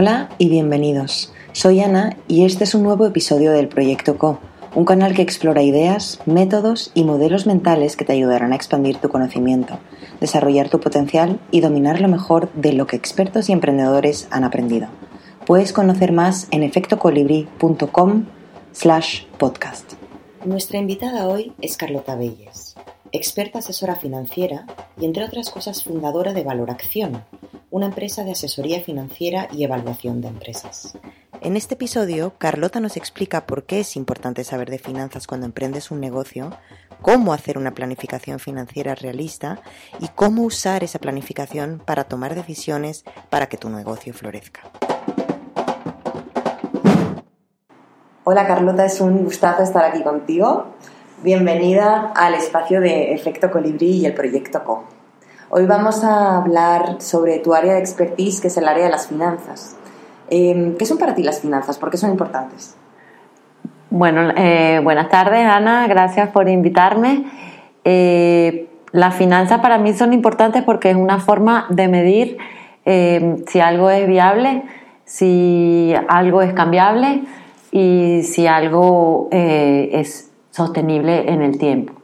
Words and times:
Hola 0.00 0.28
y 0.38 0.48
bienvenidos. 0.48 1.32
Soy 1.50 1.80
Ana 1.80 2.16
y 2.28 2.44
este 2.44 2.62
es 2.62 2.76
un 2.76 2.84
nuevo 2.84 3.04
episodio 3.04 3.50
del 3.50 3.66
Proyecto 3.66 4.16
Co, 4.16 4.38
un 4.76 4.84
canal 4.84 5.12
que 5.12 5.22
explora 5.22 5.64
ideas, 5.64 6.20
métodos 6.24 6.92
y 6.94 7.02
modelos 7.02 7.48
mentales 7.48 7.96
que 7.96 8.04
te 8.04 8.12
ayudarán 8.12 8.52
a 8.52 8.54
expandir 8.54 8.98
tu 8.98 9.08
conocimiento, 9.08 9.80
desarrollar 10.20 10.68
tu 10.68 10.78
potencial 10.78 11.40
y 11.50 11.62
dominar 11.62 12.00
lo 12.00 12.06
mejor 12.06 12.48
de 12.52 12.74
lo 12.74 12.86
que 12.86 12.94
expertos 12.94 13.48
y 13.48 13.52
emprendedores 13.52 14.28
han 14.30 14.44
aprendido. 14.44 14.86
Puedes 15.44 15.72
conocer 15.72 16.12
más 16.12 16.46
en 16.52 16.62
efectocolibri.com 16.62 18.26
slash 18.70 19.24
podcast. 19.36 19.94
Nuestra 20.44 20.78
invitada 20.78 21.26
hoy 21.26 21.54
es 21.60 21.76
Carlota 21.76 22.14
Belles, 22.14 22.67
experta 23.12 23.60
asesora 23.60 23.96
financiera 23.96 24.66
y 25.00 25.04
entre 25.04 25.24
otras 25.24 25.50
cosas 25.50 25.84
fundadora 25.84 26.32
de 26.32 26.44
Valoración, 26.44 27.24
una 27.70 27.86
empresa 27.86 28.24
de 28.24 28.32
asesoría 28.32 28.80
financiera 28.80 29.48
y 29.52 29.64
evaluación 29.64 30.20
de 30.20 30.28
empresas. 30.28 30.96
En 31.40 31.56
este 31.56 31.74
episodio, 31.74 32.34
Carlota 32.38 32.80
nos 32.80 32.96
explica 32.96 33.46
por 33.46 33.64
qué 33.64 33.80
es 33.80 33.96
importante 33.96 34.42
saber 34.42 34.70
de 34.70 34.78
finanzas 34.78 35.26
cuando 35.26 35.46
emprendes 35.46 35.90
un 35.90 36.00
negocio, 36.00 36.50
cómo 37.00 37.32
hacer 37.32 37.58
una 37.58 37.74
planificación 37.74 38.40
financiera 38.40 38.94
realista 38.94 39.60
y 40.00 40.08
cómo 40.08 40.42
usar 40.42 40.82
esa 40.82 40.98
planificación 40.98 41.80
para 41.84 42.04
tomar 42.04 42.34
decisiones 42.34 43.04
para 43.30 43.48
que 43.48 43.56
tu 43.56 43.68
negocio 43.68 44.12
florezca. 44.12 44.62
Hola 48.24 48.46
Carlota, 48.46 48.84
es 48.84 49.00
un 49.00 49.24
gustazo 49.24 49.62
estar 49.62 49.84
aquí 49.84 50.02
contigo. 50.02 50.74
Bienvenida 51.24 52.12
al 52.14 52.34
espacio 52.34 52.80
de 52.80 53.12
Efecto 53.12 53.50
Colibrí 53.50 53.90
y 53.90 54.06
el 54.06 54.14
Proyecto 54.14 54.62
Co. 54.62 54.84
Hoy 55.50 55.66
vamos 55.66 56.04
a 56.04 56.36
hablar 56.36 57.02
sobre 57.02 57.40
tu 57.40 57.54
área 57.54 57.74
de 57.74 57.80
expertise, 57.80 58.40
que 58.40 58.46
es 58.46 58.56
el 58.56 58.68
área 58.68 58.84
de 58.84 58.90
las 58.90 59.08
finanzas. 59.08 59.76
Em, 60.30 60.76
¿Qué 60.76 60.86
son 60.86 60.96
para 60.96 61.16
ti 61.16 61.24
las 61.24 61.40
finanzas? 61.40 61.76
¿Por 61.76 61.90
qué 61.90 61.96
son 61.96 62.10
importantes? 62.10 62.76
Bueno, 63.90 64.30
eh, 64.36 64.80
buenas 64.84 65.08
tardes 65.08 65.44
Ana, 65.44 65.88
gracias 65.88 66.28
por 66.30 66.48
invitarme. 66.48 67.24
Eh, 67.82 68.68
las 68.92 69.16
finanzas 69.16 69.58
para 69.58 69.76
mí 69.76 69.94
son 69.94 70.12
importantes 70.12 70.62
porque 70.62 70.90
es 70.90 70.96
una 70.96 71.18
forma 71.18 71.66
de 71.68 71.88
medir 71.88 72.38
em, 72.84 73.44
si 73.44 73.58
algo 73.58 73.90
es 73.90 74.06
viable, 74.06 74.62
si 75.04 75.94
algo 76.06 76.42
es 76.42 76.52
cambiable 76.52 77.22
y 77.72 78.22
si 78.22 78.46
algo 78.46 79.26
eh, 79.32 79.90
es 79.94 80.27
sostenible 80.58 81.32
en 81.32 81.40
el 81.40 81.56
tiempo. 81.56 81.94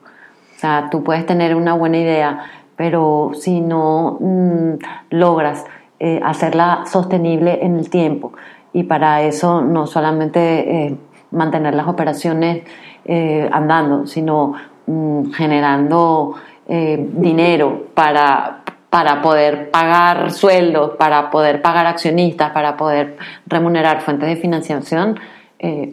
O 0.56 0.58
sea, 0.58 0.88
tú 0.90 1.02
puedes 1.02 1.26
tener 1.26 1.54
una 1.54 1.74
buena 1.74 1.98
idea, 1.98 2.44
pero 2.76 3.32
si 3.34 3.60
no 3.60 4.16
mm, 4.20 4.74
logras 5.10 5.66
eh, 5.98 6.20
hacerla 6.24 6.84
sostenible 6.86 7.58
en 7.62 7.76
el 7.76 7.90
tiempo, 7.90 8.32
y 8.72 8.84
para 8.84 9.22
eso 9.22 9.60
no 9.60 9.86
solamente 9.86 10.86
eh, 10.86 10.96
mantener 11.30 11.74
las 11.74 11.86
operaciones 11.86 12.64
eh, 13.04 13.48
andando, 13.52 14.06
sino 14.06 14.54
mm, 14.86 15.32
generando 15.32 16.36
dinero 16.66 17.88
para, 17.92 18.62
para 18.88 19.20
poder 19.20 19.70
pagar 19.70 20.30
sueldos, 20.30 20.92
para 20.96 21.30
poder 21.30 21.60
pagar 21.60 21.86
accionistas, 21.86 22.52
para 22.52 22.78
poder 22.78 23.18
remunerar 23.46 24.00
fuentes 24.00 24.30
de 24.30 24.36
financiación, 24.36 25.20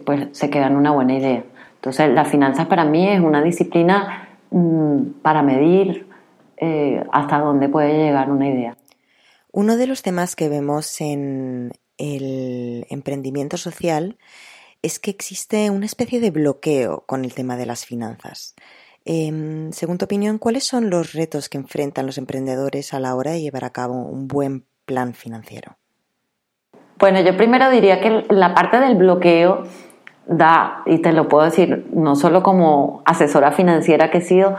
pues 0.06 0.28
se 0.32 0.48
queda 0.48 0.68
en 0.68 0.76
una 0.76 0.92
buena 0.92 1.12
idea. 1.12 1.42
Entonces, 1.82 2.10
las 2.12 2.28
finanzas 2.28 2.66
para 2.68 2.84
mí 2.84 3.08
es 3.08 3.20
una 3.20 3.42
disciplina 3.42 4.38
mm, 4.52 5.20
para 5.20 5.42
medir, 5.42 6.06
eh, 6.56 7.04
hasta 7.10 7.40
dónde 7.40 7.68
puede 7.68 7.98
llegar 7.98 8.30
una 8.30 8.48
idea. 8.48 8.76
Uno 9.50 9.76
de 9.76 9.88
los 9.88 10.00
temas 10.02 10.36
que 10.36 10.48
vemos 10.48 11.00
en 11.00 11.72
el 11.98 12.86
emprendimiento 12.88 13.56
social 13.56 14.16
es 14.80 15.00
que 15.00 15.10
existe 15.10 15.70
una 15.70 15.86
especie 15.86 16.20
de 16.20 16.30
bloqueo 16.30 17.02
con 17.04 17.24
el 17.24 17.34
tema 17.34 17.56
de 17.56 17.66
las 17.66 17.84
finanzas. 17.84 18.54
Em, 19.04 19.72
según 19.72 19.98
tu 19.98 20.04
opinión, 20.04 20.38
¿cuáles 20.38 20.62
son 20.62 20.88
los 20.88 21.14
retos 21.14 21.48
que 21.48 21.58
enfrentan 21.58 22.06
los 22.06 22.16
emprendedores 22.16 22.94
a 22.94 23.00
la 23.00 23.16
hora 23.16 23.32
de 23.32 23.40
llevar 23.40 23.64
a 23.64 23.70
cabo 23.70 23.94
un 24.04 24.28
buen 24.28 24.66
plan 24.84 25.14
financiero? 25.14 25.78
Bueno, 27.00 27.20
yo 27.22 27.36
primero 27.36 27.68
diría 27.70 28.00
que 28.00 28.24
la 28.30 28.54
parte 28.54 28.78
del 28.78 28.94
bloqueo 28.94 29.64
da, 30.26 30.82
y 30.86 30.98
te 30.98 31.12
lo 31.12 31.28
puedo 31.28 31.44
decir, 31.44 31.86
no 31.92 32.16
solo 32.16 32.42
como 32.42 33.02
asesora 33.04 33.52
financiera 33.52 34.10
que 34.10 34.18
he 34.18 34.22
sido, 34.22 34.56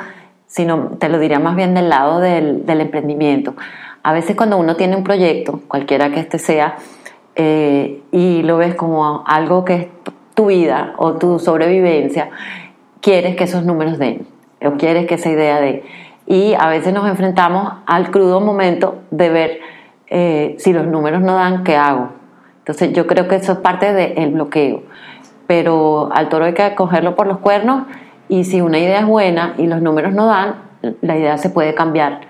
sino 0.48 0.92
te 1.00 1.10
lo 1.10 1.20
diría 1.20 1.40
más 1.40 1.56
bien 1.56 1.74
del 1.74 1.90
lado 1.90 2.20
del, 2.20 2.64
emprendimiento. 2.68 3.56
A 4.04 4.14
veces 4.14 4.36
cuando 4.36 4.58
uno 4.58 4.76
tiene 4.76 4.96
un 4.96 5.04
proyecto, 5.04 5.62
cualquiera 5.68 6.12
que 6.12 6.20
este 6.20 6.38
sea, 6.38 6.76
eh, 7.36 8.02
y 8.12 8.44
lo 8.44 8.58
ves 8.58 8.76
como 8.76 9.24
algo 9.26 9.66
que 9.66 9.74
es 9.74 9.88
tu 10.36 10.48
vida 10.48 10.94
o 10.98 11.14
tu 11.14 11.40
sobrevivencia, 11.40 12.30
quieres 13.02 13.36
que 13.36 13.46
esos 13.46 13.64
números 13.64 13.98
den, 13.98 14.28
o 14.64 14.74
quieres 14.74 15.08
que 15.08 15.16
esa 15.16 15.30
idea 15.30 15.60
dé. 15.60 15.84
Y 16.28 16.54
a 16.54 16.68
veces 16.68 16.94
nos 16.94 17.08
enfrentamos 17.08 17.74
al 17.86 18.12
crudo 18.12 18.40
momento 18.40 19.02
de 19.12 19.30
ver 19.30 19.60
eh, 20.08 20.56
si 20.60 20.72
los 20.72 20.86
números 20.86 21.22
no 21.22 21.34
dan, 21.36 21.64
¿qué 21.64 21.76
hago? 21.76 22.10
Entonces 22.60 22.94
yo 22.94 23.08
creo 23.08 23.28
que 23.28 23.36
eso 23.36 23.54
es 23.54 23.58
parte 23.58 23.92
del 23.92 24.30
bloqueo. 24.32 24.84
Pero 25.48 26.10
al 26.14 26.30
toro 26.30 26.46
hay 26.46 26.54
que 26.54 26.76
cogerlo 26.76 27.16
por 27.16 27.28
los 27.28 27.40
cuernos 27.40 27.84
y 28.30 28.46
si 28.46 28.62
una 28.62 28.80
idea 28.80 29.00
es 29.00 29.06
buena 29.06 29.54
y 29.58 29.68
los 29.68 29.82
números 29.82 30.14
no 30.14 30.26
dan, 30.26 30.56
la 31.02 31.18
idea 31.18 31.38
se 31.38 31.50
puede 31.50 31.74
cambiar 31.76 32.22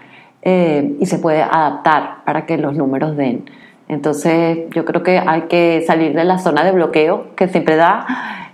eh, 0.41 0.97
y 0.99 1.05
se 1.05 1.19
puede 1.19 1.41
adaptar 1.41 2.23
para 2.25 2.45
que 2.45 2.57
los 2.57 2.75
números 2.75 3.15
den. 3.15 3.49
Entonces 3.87 4.69
yo 4.71 4.85
creo 4.85 5.03
que 5.03 5.19
hay 5.19 5.43
que 5.43 5.83
salir 5.85 6.13
de 6.13 6.23
la 6.23 6.39
zona 6.39 6.63
de 6.63 6.71
bloqueo 6.71 7.35
que 7.35 7.47
siempre 7.47 7.75
da, 7.75 8.05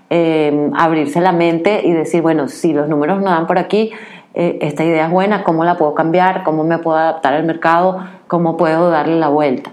eh, 0.10 0.70
abrirse 0.76 1.22
la 1.22 1.32
mente 1.32 1.82
y 1.84 1.92
decir, 1.92 2.22
bueno, 2.22 2.48
si 2.48 2.74
los 2.74 2.88
números 2.90 3.22
no 3.22 3.30
dan 3.30 3.48
por 3.48 3.58
aquí, 3.58 3.92
eh, 4.34 4.60
esta 4.62 4.84
idea 4.84 5.06
es 5.06 5.12
buena, 5.12 5.44
¿cómo 5.44 5.64
la 5.64 5.78
puedo 5.78 5.96
cambiar? 5.96 6.44
¿Cómo 6.44 6.64
me 6.64 6.78
puedo 6.78 6.98
adaptar 6.98 7.34
al 7.34 7.44
mercado? 7.46 8.06
¿Cómo 8.28 8.58
puedo 8.58 8.90
darle 8.90 9.18
la 9.18 9.30
vuelta? 9.30 9.72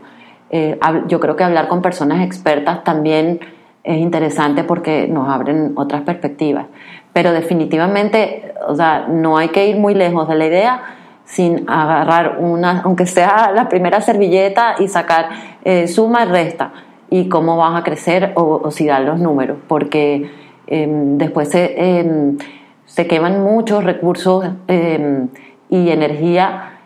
yo 1.08 1.18
creo 1.20 1.34
que 1.34 1.42
hablar 1.42 1.66
con 1.66 1.82
personas 1.82 2.24
expertas 2.24 2.84
también 2.84 3.40
es 3.86 3.98
interesante 3.98 4.64
porque 4.64 5.06
nos 5.06 5.28
abren 5.28 5.72
otras 5.76 6.02
perspectivas. 6.02 6.66
Pero 7.12 7.32
definitivamente, 7.32 8.52
o 8.66 8.74
sea, 8.74 9.06
no 9.08 9.38
hay 9.38 9.48
que 9.50 9.68
ir 9.68 9.76
muy 9.76 9.94
lejos 9.94 10.28
de 10.28 10.34
la 10.34 10.46
idea 10.46 10.82
sin 11.24 11.70
agarrar 11.70 12.38
una, 12.40 12.82
aunque 12.82 13.06
sea 13.06 13.52
la 13.54 13.68
primera 13.68 14.00
servilleta 14.00 14.74
y 14.80 14.88
sacar 14.88 15.28
eh, 15.64 15.86
suma 15.86 16.24
y 16.24 16.28
resta 16.28 16.72
y 17.10 17.28
cómo 17.28 17.56
vas 17.56 17.80
a 17.80 17.84
crecer 17.84 18.32
o, 18.34 18.70
si 18.72 18.86
dan 18.86 19.06
los 19.06 19.20
números, 19.20 19.58
porque 19.68 20.30
em, 20.66 21.16
después 21.16 21.48
se, 21.48 22.00
em, 22.00 22.38
se, 22.86 23.06
queman 23.06 23.42
muchos 23.42 23.84
recursos 23.84 24.44
em, 24.66 25.28
y 25.70 25.90
energía 25.90 26.78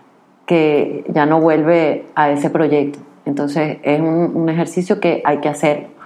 que 0.44 1.04
ya 1.08 1.24
no 1.24 1.40
vuelve 1.40 2.04
a 2.14 2.30
ese 2.30 2.50
proyecto. 2.50 2.98
Entonces 3.24 3.78
es 3.82 4.00
un, 4.00 4.32
un 4.34 4.48
ejercicio 4.50 5.00
que 5.00 5.22
hay 5.24 5.38
que 5.38 5.48
hacer 5.48 5.99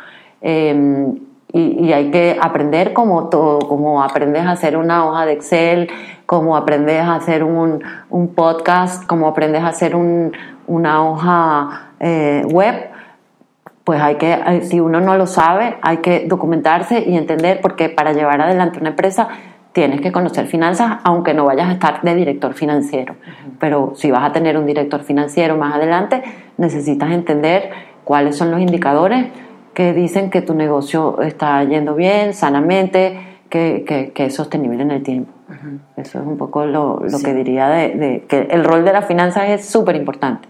Em, 0.46 1.20
y, 1.54 1.90
hay 1.94 2.10
que 2.10 2.36
aprender 2.38 2.92
como 2.92 3.30
todo, 3.30 3.60
como 3.60 4.02
aprendes 4.02 4.44
a 4.44 4.50
hacer 4.50 4.76
una 4.76 5.06
hoja 5.06 5.24
de 5.24 5.32
Excel, 5.32 5.88
como 6.26 6.54
aprendes 6.54 7.00
a 7.00 7.14
hacer 7.14 7.44
un, 7.44 7.82
un 8.10 8.28
podcast, 8.34 9.06
como 9.06 9.26
aprendes 9.26 9.62
a 9.62 9.68
hacer 9.68 9.96
un, 9.96 10.32
una 10.66 11.02
hoja 11.08 11.92
eh, 11.98 12.42
web, 12.52 12.90
pues 13.84 14.02
hay 14.02 14.16
que, 14.16 14.34
eh, 14.34 14.62
si 14.64 14.80
uno 14.80 15.00
no 15.00 15.16
lo 15.16 15.26
sabe, 15.26 15.78
hay 15.80 15.98
que 15.98 16.26
documentarse 16.26 17.02
y 17.08 17.16
entender, 17.16 17.60
porque 17.62 17.88
para 17.88 18.12
llevar 18.12 18.42
adelante 18.42 18.78
una 18.78 18.90
empresa 18.90 19.28
tienes 19.72 20.02
que 20.02 20.12
conocer 20.12 20.46
finanzas, 20.46 20.98
aunque 21.04 21.32
no 21.32 21.46
vayas 21.46 21.70
a 21.70 21.72
estar 21.72 22.02
de 22.02 22.14
director 22.14 22.52
financiero. 22.52 23.14
Pero 23.58 23.94
si 23.96 24.10
vas 24.10 24.24
a 24.24 24.32
tener 24.32 24.58
un 24.58 24.66
director 24.66 25.02
financiero 25.02 25.56
más 25.56 25.74
adelante, 25.74 26.22
necesitas 26.58 27.12
entender 27.12 27.70
cuáles 28.04 28.36
son 28.36 28.50
los 28.50 28.60
indicadores 28.60 29.28
que 29.74 29.92
dicen 29.92 30.30
que 30.30 30.40
tu 30.40 30.54
negocio 30.54 31.20
está 31.20 31.62
yendo 31.64 31.94
bien, 31.94 32.32
sanamente, 32.32 33.40
que, 33.50 34.12
que, 34.14 34.26
es 34.26 34.34
sostenible 34.34 34.82
en 34.82 34.90
el 34.90 35.02
tiempo. 35.02 35.32
Eso 35.96 36.20
es 36.20 36.26
un 36.26 36.36
poco 36.36 36.64
lo, 36.66 37.00
lo 37.00 37.18
que 37.20 37.34
diría 37.34 37.68
de, 37.68 38.24
que 38.28 38.48
el 38.50 38.64
rol 38.64 38.84
de 38.84 38.92
las 38.92 39.06
finanzas 39.06 39.48
es 39.48 39.66
súper 39.66 39.96
importante. 39.96 40.48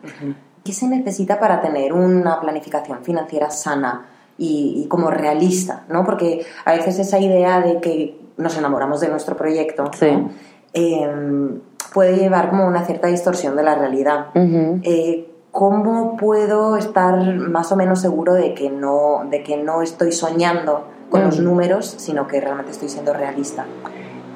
¿Qué 0.64 0.72
se 0.72 0.88
necesita 0.88 1.38
para 1.38 1.60
tener 1.60 1.92
una 1.92 2.40
planificación 2.40 2.98
financiera 3.02 3.50
sana 3.50 4.06
y, 4.38 4.86
como 4.88 5.10
realista? 5.10 5.84
¿no? 5.88 6.04
Porque 6.04 6.46
a 6.64 6.72
veces 6.72 6.98
esa 6.98 7.18
idea 7.18 7.60
de 7.60 7.80
que 7.80 8.18
nos 8.38 8.56
enamoramos 8.56 9.00
de 9.00 9.08
nuestro 9.08 9.36
proyecto 9.36 9.90
em, 10.72 11.60
puede 11.92 12.16
llevar 12.16 12.50
como 12.50 12.66
una 12.66 12.84
cierta 12.84 13.08
distorsión 13.08 13.56
de 13.56 13.62
la 13.62 13.74
realidad. 13.74 14.26
¿Cómo 15.54 16.16
puedo 16.16 16.76
estar 16.76 17.16
más 17.36 17.70
o 17.70 17.76
menos 17.76 18.00
seguro 18.00 18.34
de 18.34 18.54
que 18.54 18.70
no, 18.70 19.22
de 19.30 19.44
que 19.44 19.56
no 19.56 19.82
estoy 19.82 20.10
soñando 20.10 20.88
con 21.10 21.22
los 21.22 21.38
mm. 21.38 21.44
números, 21.44 21.94
sino 21.96 22.26
que 22.26 22.40
realmente 22.40 22.72
estoy 22.72 22.88
siendo 22.88 23.14
realista? 23.14 23.64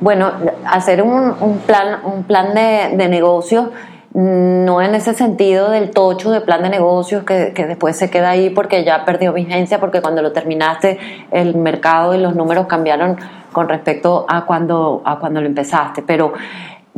Bueno, 0.01 0.31
hacer 0.65 1.03
un, 1.03 1.59
plan, 1.67 1.99
un 2.05 2.23
plan 2.23 2.55
de, 2.55 3.09
negocio 3.09 3.73
no 4.15 4.81
en 4.81 4.95
ese 4.95 5.13
sentido 5.13 5.71
del 5.71 5.91
tocho 5.91 6.31
de 6.31 6.41
plan 6.41 6.63
de 6.63 6.71
negocios 6.71 7.25
que, 7.25 7.53
que, 7.53 7.67
después 7.67 7.97
se 7.97 8.11
queda 8.11 8.31
ahí 8.31 8.51
porque 8.51 8.85
ya 8.85 9.05
perdió 9.05 9.33
vigencia, 9.33 9.81
porque 9.81 10.01
cuando 10.01 10.23
lo 10.23 10.33
terminaste 10.33 10.99
el 11.33 11.57
mercado 11.57 12.15
y 12.15 12.19
los 12.19 12.37
números 12.37 12.67
cambiaron 12.69 13.17
con 13.53 13.69
respecto 13.69 14.25
a 14.29 14.47
cuando, 14.47 15.03
a 15.05 15.19
cuando 15.19 15.41
lo 15.41 15.49
empezaste. 15.49 16.03
Pero 16.03 16.33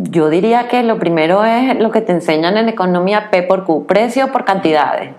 yo 0.03 0.31
diría 0.31 0.69
que 0.69 0.83
lo 0.83 0.99
primero 0.99 1.45
es 1.45 1.79
lo 1.79 1.91
que 1.91 2.01
te 2.01 2.13
enseñan 2.13 2.57
en 2.57 2.69
economía 2.69 3.31
P 3.31 3.43
por 3.43 3.65
Q, 3.65 3.87
precio 3.87 4.33
por 4.33 4.45
cantidades. 4.45 5.11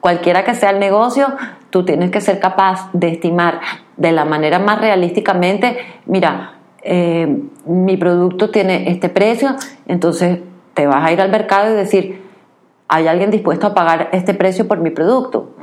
Cualquiera 0.00 0.44
que 0.44 0.54
sea 0.54 0.70
el 0.70 0.78
negocio, 0.78 1.26
tú 1.70 1.84
tienes 1.84 2.10
que 2.10 2.20
ser 2.20 2.38
capaz 2.38 2.90
de 2.92 3.08
estimar 3.08 3.60
de 3.96 4.12
la 4.12 4.24
manera 4.24 4.58
más 4.58 4.80
realísticamente, 4.80 5.78
mira, 6.06 6.54
eh, 6.82 7.42
mi 7.66 7.96
producto 7.96 8.50
tiene 8.50 8.90
este 8.90 9.08
precio, 9.08 9.56
entonces 9.86 10.38
te 10.74 10.86
vas 10.86 11.04
a 11.04 11.12
ir 11.12 11.20
al 11.20 11.30
mercado 11.30 11.72
y 11.72 11.76
decir, 11.76 12.22
¿hay 12.86 13.08
alguien 13.08 13.30
dispuesto 13.30 13.66
a 13.66 13.74
pagar 13.74 14.08
este 14.12 14.34
precio 14.34 14.68
por 14.68 14.78
mi 14.78 14.90
producto? 14.90 15.54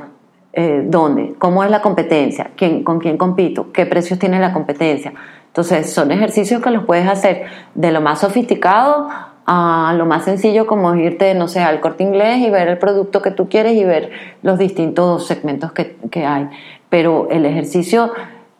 Eh, 0.52 0.84
¿Dónde? 0.86 1.34
¿Cómo 1.38 1.64
es 1.64 1.70
la 1.70 1.82
competencia? 1.82 2.50
¿Quién, 2.56 2.84
¿Con 2.84 2.98
quién 2.98 3.16
compito? 3.16 3.72
¿Qué 3.72 3.86
precios 3.86 4.18
tiene 4.18 4.38
la 4.38 4.52
competencia? 4.52 5.12
Entonces, 5.56 5.90
son 5.90 6.12
ejercicios 6.12 6.60
que 6.60 6.70
los 6.70 6.84
puedes 6.84 7.08
hacer 7.08 7.46
de 7.74 7.90
lo 7.90 8.02
más 8.02 8.20
sofisticado 8.20 9.08
a 9.46 9.94
lo 9.96 10.04
más 10.04 10.24
sencillo 10.24 10.66
como 10.66 10.94
irte, 10.96 11.32
no 11.32 11.48
sé, 11.48 11.60
al 11.60 11.80
corte 11.80 12.02
inglés 12.02 12.40
y 12.40 12.50
ver 12.50 12.68
el 12.68 12.76
producto 12.76 13.22
que 13.22 13.30
tú 13.30 13.48
quieres 13.48 13.72
y 13.72 13.82
ver 13.82 14.10
los 14.42 14.58
distintos 14.58 15.26
segmentos 15.26 15.72
que, 15.72 15.96
que 16.10 16.26
hay. 16.26 16.50
Pero 16.90 17.28
el 17.30 17.46
ejercicio, 17.46 18.12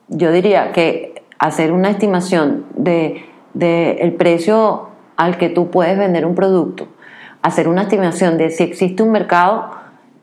yo 0.08 0.32
diría 0.32 0.72
que 0.72 1.22
hacer 1.38 1.70
una 1.70 1.90
estimación 1.90 2.64
de, 2.75 3.26
de 3.52 3.98
el 4.00 4.14
precio 4.14 4.88
al 5.19 5.37
que 5.37 5.50
tú 5.50 5.70
puedes 5.70 5.98
vender 5.98 6.25
un 6.25 6.34
producto, 6.34 6.88
hacer 7.43 7.69
una 7.69 7.82
estimación 7.82 8.38
de 8.38 8.48
si 8.48 8.62
existe 8.62 9.02
un 9.02 9.12
mercado 9.12 9.70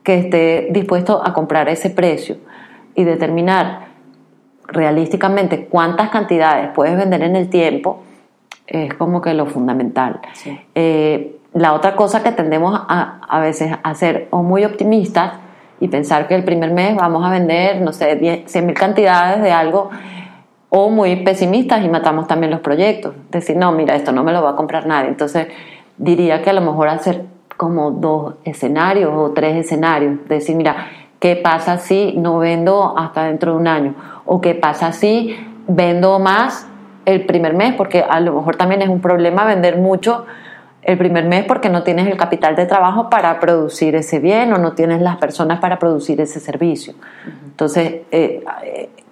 que 0.02 0.18
esté 0.18 0.70
dispuesto 0.72 1.22
a 1.24 1.34
comprar 1.34 1.68
ese 1.68 1.90
precio 1.90 2.36
y 2.96 3.04
determinar 3.04 3.83
realísticamente 4.66 5.66
cuántas 5.66 6.10
cantidades 6.10 6.70
puedes 6.74 6.96
vender 6.96 7.22
en 7.22 7.36
el 7.36 7.48
tiempo, 7.48 8.02
es 8.66 8.94
como 8.94 9.20
que 9.20 9.34
lo 9.34 9.46
fundamental. 9.46 10.20
Eh, 10.74 11.36
la 11.52 11.74
otra 11.74 11.94
cosa 11.94 12.22
que 12.22 12.32
tendemos 12.32 12.80
a, 12.88 13.20
a 13.28 13.40
veces 13.40 13.72
a 13.82 13.94
ser 13.94 14.28
o 14.30 14.42
muy 14.42 14.64
optimistas 14.64 15.34
y 15.80 15.88
pensar 15.88 16.26
que 16.26 16.34
el 16.34 16.44
primer 16.44 16.72
mes 16.72 16.96
vamos 16.96 17.24
a 17.24 17.30
vender, 17.30 17.80
no 17.80 17.92
sé, 17.92 18.44
100 18.46 18.66
mil 18.66 18.74
cantidades 18.74 19.42
de 19.42 19.52
algo, 19.52 19.90
o 20.70 20.90
muy 20.90 21.16
pesimistas 21.16 21.84
y 21.84 21.88
matamos 21.88 22.26
también 22.26 22.50
los 22.50 22.60
proyectos. 22.60 23.14
Decir, 23.30 23.56
no, 23.56 23.70
mira, 23.70 23.94
esto 23.94 24.10
no 24.10 24.24
me 24.24 24.32
lo 24.32 24.42
va 24.42 24.50
a 24.50 24.56
comprar 24.56 24.86
nadie. 24.86 25.08
Entonces, 25.08 25.46
diría 25.96 26.42
que 26.42 26.50
a 26.50 26.52
lo 26.52 26.62
mejor 26.62 26.88
hacer 26.88 27.26
como 27.56 27.92
dos 27.92 28.34
escenarios 28.44 29.12
o 29.14 29.30
tres 29.30 29.54
escenarios. 29.56 30.26
Decir, 30.28 30.56
mira, 30.56 30.88
¿qué 31.20 31.36
pasa 31.36 31.78
si 31.78 32.14
no 32.16 32.38
vendo 32.38 32.98
hasta 32.98 33.24
dentro 33.24 33.52
de 33.52 33.58
un 33.58 33.68
año? 33.68 33.94
¿O 34.26 34.40
qué 34.40 34.54
pasa 34.54 34.92
si 34.92 35.36
vendo 35.66 36.18
más 36.18 36.66
el 37.04 37.26
primer 37.26 37.54
mes, 37.54 37.74
porque 37.74 38.02
a 38.02 38.20
lo 38.20 38.34
mejor 38.34 38.56
también 38.56 38.82
es 38.82 38.88
un 38.88 39.00
problema 39.00 39.44
vender 39.44 39.76
mucho 39.76 40.24
el 40.82 40.98
primer 40.98 41.24
mes 41.24 41.44
porque 41.44 41.70
no 41.70 41.82
tienes 41.82 42.06
el 42.06 42.16
capital 42.16 42.56
de 42.56 42.66
trabajo 42.66 43.08
para 43.08 43.40
producir 43.40 43.94
ese 43.96 44.18
bien 44.18 44.52
o 44.52 44.58
no 44.58 44.72
tienes 44.72 45.00
las 45.00 45.16
personas 45.16 45.58
para 45.60 45.78
producir 45.78 46.20
ese 46.20 46.40
servicio. 46.40 46.94
Entonces, 47.46 48.02
eh, 48.10 48.44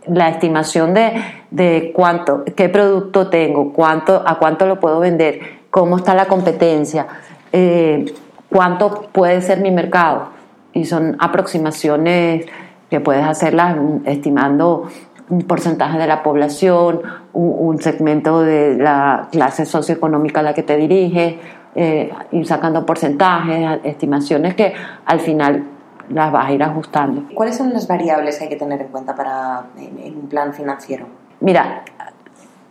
la 0.06 0.28
estimación 0.28 0.94
de, 0.94 1.12
de, 1.50 1.92
cuánto, 1.94 2.44
qué 2.56 2.68
producto 2.68 3.30
tengo, 3.30 3.72
cuánto, 3.72 4.22
a 4.26 4.38
cuánto 4.38 4.66
lo 4.66 4.80
puedo 4.80 5.00
vender, 5.00 5.40
cómo 5.70 5.96
está 5.96 6.14
la 6.14 6.26
competencia, 6.26 7.06
eh, 7.52 8.12
cuánto 8.50 9.08
puede 9.12 9.40
ser 9.40 9.60
mi 9.60 9.70
mercado. 9.70 10.28
Y 10.74 10.86
son 10.86 11.16
aproximaciones 11.20 12.46
que 12.92 13.00
puedes 13.00 13.24
hacerlas 13.24 13.74
estimando 14.04 14.86
un 15.30 15.42
porcentaje 15.44 15.96
de 15.96 16.06
la 16.06 16.22
población, 16.22 17.00
un, 17.32 17.80
segmento 17.80 18.42
de 18.42 18.76
la 18.76 19.28
clase 19.32 19.64
socioeconómica 19.64 20.40
a 20.40 20.42
la 20.42 20.52
que 20.52 20.62
te 20.62 20.76
diriges, 20.76 21.36
eh, 21.74 22.12
ir 22.32 22.46
sacando 22.46 22.84
porcentajes, 22.84 23.80
estimaciones 23.84 24.54
que 24.54 24.74
al 25.06 25.20
final 25.20 25.64
las 26.10 26.30
vas 26.30 26.50
a 26.50 26.52
ir 26.52 26.62
ajustando. 26.62 27.24
¿Cuáles 27.34 27.56
son 27.56 27.72
las 27.72 27.88
variables 27.88 28.36
que 28.36 28.44
hay 28.44 28.50
que 28.50 28.56
tener 28.56 28.82
en 28.82 28.88
cuenta 28.88 29.14
para 29.14 29.62
en 29.78 30.14
un 30.14 30.28
plan 30.28 30.52
financiero? 30.52 31.06
Mira, 31.40 31.84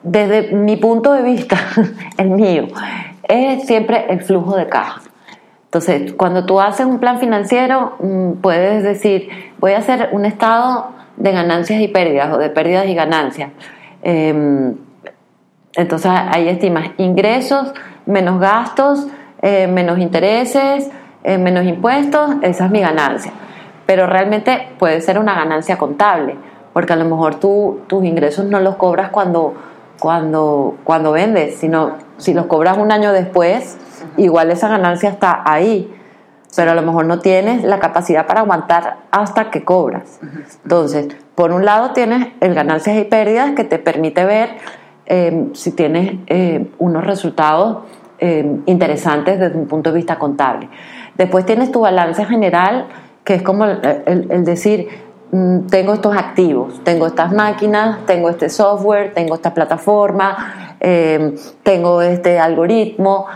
desde 0.04 0.54
mi 0.54 0.78
punto 0.78 1.14
de 1.14 1.24
vista, 1.24 1.58
el 2.18 2.30
mío, 2.30 2.68
es 3.28 3.66
siempre 3.66 4.06
el 4.08 4.22
flujo 4.22 4.56
de 4.56 4.68
caja. 4.68 5.02
Entonces, 5.72 6.12
cuando 6.12 6.46
tú 6.46 6.60
haces 6.60 6.86
un 6.86 7.00
plan 7.00 7.20
financiero, 7.20 7.94
mm, 8.00 8.42
puedes 8.42 8.84
decir, 8.84 9.30
voy 9.58 9.72
a 9.72 9.78
hacer 9.78 10.10
un 10.12 10.26
estado 10.26 10.90
de 11.16 11.32
ganancias 11.32 11.80
y 11.80 11.88
pérdidas 11.88 12.34
o 12.34 12.38
de 12.38 12.50
pérdidas 12.50 12.88
y 12.88 12.94
ganancias. 12.94 13.52
Em, 14.04 14.76
entonces 15.74 16.12
ahí 16.12 16.50
estimas 16.50 16.90
ingresos 16.98 17.74
menos 18.06 18.42
gastos, 18.42 19.08
eh, 19.42 19.68
menos 19.68 20.00
intereses, 20.00 20.92
eh, 21.24 21.38
menos 21.38 21.64
impuestos, 21.64 22.32
esa 22.42 22.66
es 22.66 22.72
mi 22.72 22.82
ganancia. 22.82 23.32
Pero 23.86 24.08
realmente 24.08 24.68
puede 24.78 25.00
ser 25.00 25.20
una 25.20 25.36
ganancia 25.36 25.78
contable, 25.78 26.36
porque 26.74 26.92
a 26.92 26.98
lo 26.98 27.06
mejor 27.06 27.36
tú, 27.36 27.80
tus 27.88 28.04
ingresos 28.04 28.44
no 28.44 28.60
los 28.60 28.76
cobras 28.76 29.10
cuando, 29.10 29.54
cuando, 30.02 30.76
cuando 30.84 31.14
vendes, 31.14 31.56
sino 31.60 31.94
si 32.18 32.34
los 32.34 32.48
cobras 32.48 32.78
un 32.78 32.92
año 32.92 33.14
después, 33.14 33.78
igual 34.18 34.52
esa 34.52 34.68
ganancia 34.68 35.10
está 35.10 35.42
ahí 35.46 35.94
pero 36.56 36.72
a 36.72 36.76
lo 36.76 36.82
mejor 36.82 37.06
no 37.06 37.20
tienes 37.20 37.64
la 37.64 37.80
capacidad 37.80 38.28
para 38.28 38.42
aguantar 38.42 38.98
hasta 39.12 39.50
que 39.50 39.64
cobras. 39.64 40.20
Entonces, 40.64 41.08
por 41.36 41.52
un 41.52 41.66
lado 41.66 41.92
tienes 41.92 42.28
el 42.42 42.54
ganancias 42.54 42.98
y 42.98 43.04
pérdidas 43.06 43.52
que 43.52 43.64
te 43.64 43.80
permite 43.80 44.26
ver 44.26 44.58
eh, 45.06 45.50
si 45.54 45.72
tienes 45.72 46.16
eh, 46.28 46.70
unos 46.78 47.06
resultados 47.06 47.86
eh, 48.20 48.60
interesantes 48.66 49.40
desde 49.40 49.58
un 49.58 49.68
punto 49.68 49.92
de 49.92 49.98
vista 49.98 50.20
contable. 50.20 50.70
Después 51.18 51.46
tienes 51.46 51.72
tu 51.72 51.82
balance 51.82 52.24
general, 52.26 52.88
que 53.24 53.36
es 53.36 53.42
como 53.42 53.66
el, 53.66 54.44
decir, 54.44 54.88
mm, 55.32 55.68
tengo 55.68 55.94
estos 55.94 56.16
activos, 56.16 56.84
tengo 56.84 57.08
estas 57.08 57.32
máquinas, 57.32 58.06
tengo 58.06 58.30
este 58.30 58.50
software, 58.50 59.14
tengo 59.14 59.36
esta 59.36 59.54
plataforma, 59.54 60.76
tengo 61.64 62.02
este 62.02 62.40
algoritmo 62.40 63.28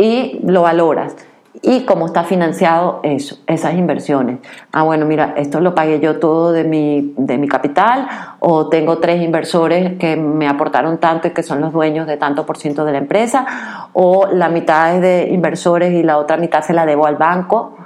y 0.00 0.40
lo 0.44 0.62
valoras 0.62 1.14
y 1.62 1.84
cómo 1.84 2.06
está 2.06 2.24
financiado 2.24 3.00
eso, 3.02 3.38
esas 3.46 3.74
inversiones. 3.74 4.38
Ah, 4.72 4.82
bueno, 4.82 5.04
mira, 5.04 5.34
esto 5.36 5.60
lo 5.60 5.74
pagué 5.74 6.00
yo 6.00 6.18
todo 6.18 6.52
de 6.52 6.64
mi, 6.64 7.12
de 7.18 7.36
mi 7.36 7.48
capital 7.48 8.08
o 8.38 8.68
tengo 8.68 8.98
tres 8.98 9.20
inversores 9.22 9.98
que 9.98 10.16
me 10.16 10.48
aportaron 10.48 10.98
tanto 10.98 11.28
y 11.28 11.32
que 11.32 11.42
son 11.42 11.60
los 11.60 11.72
dueños 11.72 12.06
de 12.06 12.16
tanto 12.16 12.46
por 12.46 12.56
ciento 12.56 12.84
de 12.84 12.92
la 12.92 12.98
empresa 12.98 13.90
o 13.92 14.28
la 14.32 14.48
mitad 14.48 14.94
es 14.94 15.02
de 15.02 15.28
inversores 15.32 15.92
y 15.92 16.02
la 16.02 16.18
otra 16.18 16.38
mitad 16.38 16.62
se 16.62 16.72
la 16.72 16.86
debo 16.86 17.06
al 17.06 17.16
banco 17.16 17.76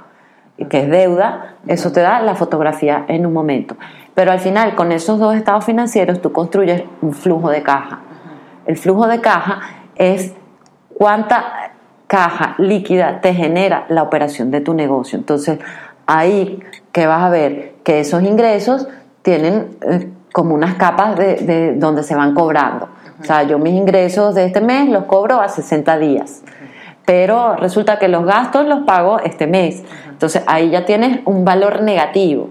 que 0.69 0.83
es 0.83 0.89
deuda, 0.89 1.55
eso 1.67 1.91
te 1.91 1.99
da 1.99 2.21
la 2.21 2.35
fotografía 2.35 3.03
en 3.09 3.25
un 3.25 3.33
momento. 3.33 3.75
Pero 4.13 4.31
al 4.31 4.39
final, 4.39 4.73
con 4.75 4.93
esos 4.93 5.19
dos 5.19 5.35
estados 5.35 5.65
financieros, 5.65 6.21
tú 6.21 6.31
construyes 6.31 6.85
un 7.01 7.11
flujo 7.11 7.49
de 7.49 7.61
caja. 7.61 7.99
El 8.65 8.77
flujo 8.77 9.05
de 9.07 9.19
caja 9.19 9.59
es 9.95 10.33
cuánta 10.97 11.64
caja 12.07 12.55
líquida 12.57 13.21
te 13.21 13.33
genera 13.33 13.85
la 13.89 14.03
operación 14.03 14.51
de 14.51 14.61
tu 14.61 14.73
negocio. 14.73 15.17
Entonces, 15.17 15.59
ahí 16.05 16.59
que 16.91 17.07
vas 17.07 17.23
a 17.23 17.29
ver 17.29 17.75
que 17.83 17.99
esos 17.99 18.23
ingresos 18.23 18.87
tienen 19.21 19.77
eh, 19.81 20.09
como 20.33 20.53
unas 20.53 20.75
capas 20.75 21.15
de, 21.15 21.75
donde 21.77 22.03
se 22.03 22.15
van 22.15 22.33
cobrando. 22.33 22.89
O 23.21 23.23
sea, 23.23 23.43
yo 23.43 23.57
mis 23.57 23.73
ingresos 23.73 24.35
de 24.35 24.45
este 24.45 24.61
mes 24.61 24.89
los 24.89 25.05
cobro 25.05 25.39
a 25.39 25.47
60 25.47 25.97
días, 25.97 26.43
pero 27.05 27.55
resulta 27.55 27.97
que 27.97 28.09
los 28.09 28.25
gastos 28.25 28.65
los 28.65 28.83
pago 28.85 29.19
este 29.19 29.47
mes. 29.47 29.83
Entonces, 30.09 30.43
ahí 30.45 30.69
ya 30.69 30.85
tienes 30.85 31.21
un 31.25 31.45
valor 31.45 31.81
negativo. 31.81 32.49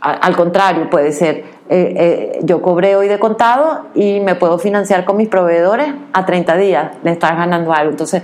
Al 0.00 0.36
contrario, 0.36 0.90
puede 0.90 1.12
ser, 1.12 1.44
eh, 1.68 1.94
eh, 1.96 2.38
yo 2.42 2.60
cobré 2.60 2.94
hoy 2.94 3.08
de 3.08 3.18
contado 3.18 3.86
y 3.94 4.20
me 4.20 4.34
puedo 4.34 4.58
financiar 4.58 5.04
con 5.04 5.16
mis 5.16 5.28
proveedores 5.28 5.94
a 6.12 6.26
30 6.26 6.56
días, 6.56 6.92
le 7.02 7.10
estás 7.10 7.36
ganando 7.36 7.72
algo. 7.72 7.90
Entonces, 7.90 8.22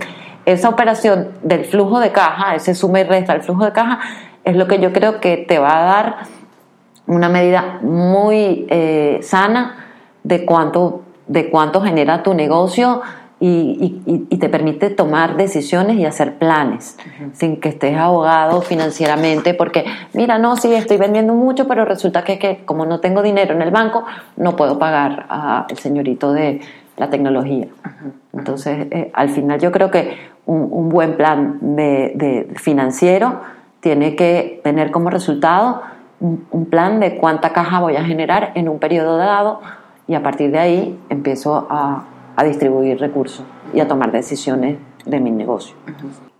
esa 0.52 0.68
operación 0.68 1.28
del 1.42 1.64
flujo 1.64 2.00
de 2.00 2.12
caja, 2.12 2.54
ese 2.54 2.74
suma 2.74 3.00
y 3.00 3.04
resta 3.04 3.32
del 3.32 3.42
flujo 3.42 3.64
de 3.64 3.72
caja, 3.72 4.00
es 4.44 4.56
lo 4.56 4.66
que 4.66 4.78
yo 4.78 4.92
creo 4.92 5.20
que 5.20 5.36
te 5.36 5.58
va 5.58 5.78
a 5.78 5.82
dar 5.82 6.16
una 7.06 7.28
medida 7.28 7.78
muy 7.82 8.66
eh, 8.70 9.18
sana 9.22 9.86
de 10.22 10.44
cuánto, 10.44 11.02
de 11.26 11.50
cuánto 11.50 11.80
genera 11.80 12.22
tu 12.22 12.34
negocio 12.34 13.02
y, 13.42 14.36
te 14.38 14.48
permite 14.50 14.90
tomar 14.90 15.36
decisiones 15.36 15.96
y 15.96 16.04
hacer 16.04 16.36
planes 16.36 16.98
sin 17.32 17.58
que 17.58 17.70
estés 17.70 17.96
ahogado 17.96 18.60
financieramente 18.60 19.54
porque 19.54 19.84
mira 20.12 20.38
no 20.38 20.56
sí 20.56 20.74
estoy 20.74 20.98
vendiendo 20.98 21.34
mucho 21.34 21.66
pero 21.66 21.86
resulta 21.86 22.22
que, 22.22 22.38
que 22.38 22.64
como 22.66 22.84
no 22.84 23.00
tengo 23.00 23.22
dinero 23.22 23.54
en 23.54 23.62
el 23.62 23.70
banco 23.70 24.04
no 24.36 24.56
puedo 24.56 24.78
pagar 24.78 25.26
al 25.30 25.78
señorito 25.78 26.32
de, 26.32 26.60
la 27.00 27.08
tecnología. 27.08 27.66
Entonces, 28.34 28.86
eh, 28.90 29.10
al 29.14 29.30
final 29.30 29.58
yo 29.58 29.72
creo 29.72 29.90
que 29.90 30.18
un, 30.44 30.90
buen 30.90 31.16
plan 31.16 31.58
de, 31.60 32.52
financiero 32.56 33.40
tiene 33.80 34.14
que 34.16 34.60
tener 34.62 34.90
como 34.90 35.08
resultado 35.08 35.80
un, 36.20 36.66
plan 36.66 37.00
de 37.00 37.16
cuánta 37.16 37.54
caja 37.54 37.80
voy 37.80 37.96
a 37.96 38.04
generar 38.04 38.52
en 38.54 38.68
un 38.68 38.78
periodo 38.78 39.16
dado 39.16 39.60
y 40.06 40.14
a 40.14 40.22
partir 40.22 40.50
de 40.50 40.58
ahí 40.58 41.00
empiezo 41.08 41.66
a, 41.70 42.04
distribuir 42.44 42.98
recursos 42.98 43.44
y 43.74 43.80
a 43.80 43.86
tomar 43.86 44.12
decisiones 44.12 44.78
de 45.04 45.20
mi 45.20 45.30
negocio. 45.30 45.76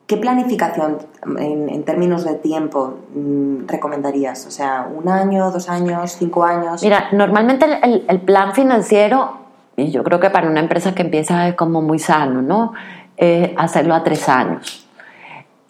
¿Qué 0.07 0.17
planificación 0.17 0.97
en, 1.39 1.85
términos 1.85 2.25
de 2.25 2.35
tiempo 2.35 2.95
mm, 3.15 3.69
recomendarías? 3.69 4.47
O 4.47 4.51
sea, 4.51 4.89
un 4.93 5.09
año, 5.11 5.51
dos 5.51 5.69
años, 5.69 6.17
cinco 6.19 6.43
años. 6.43 6.83
Mira, 6.83 7.11
normalmente 7.13 7.67
el, 8.09 8.21
plan 8.23 8.55
financiero, 8.55 9.40
y 9.81 9.91
yo 9.91 10.03
creo 10.05 10.21
que 10.21 10.31
para 10.31 10.49
una 10.49 10.61
empresa 10.61 10.95
que 10.95 11.03
empieza 11.03 11.49
es 11.49 11.55
como 11.55 11.83
muy 11.83 11.99
sano, 11.99 12.43
¿no? 12.43 12.73
Es 13.17 13.51
hacerlo 13.57 13.95
a 13.95 14.03
tres 14.03 14.29
años. 14.29 14.87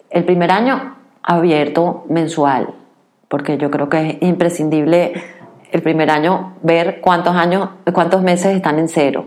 El 0.09 0.25
primer 0.25 0.51
año 0.51 0.95
abierto 1.23 2.05
mensual, 2.09 2.73
porque 3.27 3.57
yo 3.57 3.71
creo 3.71 3.89
que 3.89 4.09
es 4.09 4.17
imprescindible 4.21 5.13
el 5.71 5.81
primer 5.81 6.09
año 6.09 6.53
ver 6.61 6.99
cuántos 7.01 7.35
años, 7.35 7.69
cuántos 7.93 8.21
meses 8.21 8.55
están 8.55 8.77
en 8.77 8.89
cero 8.89 9.25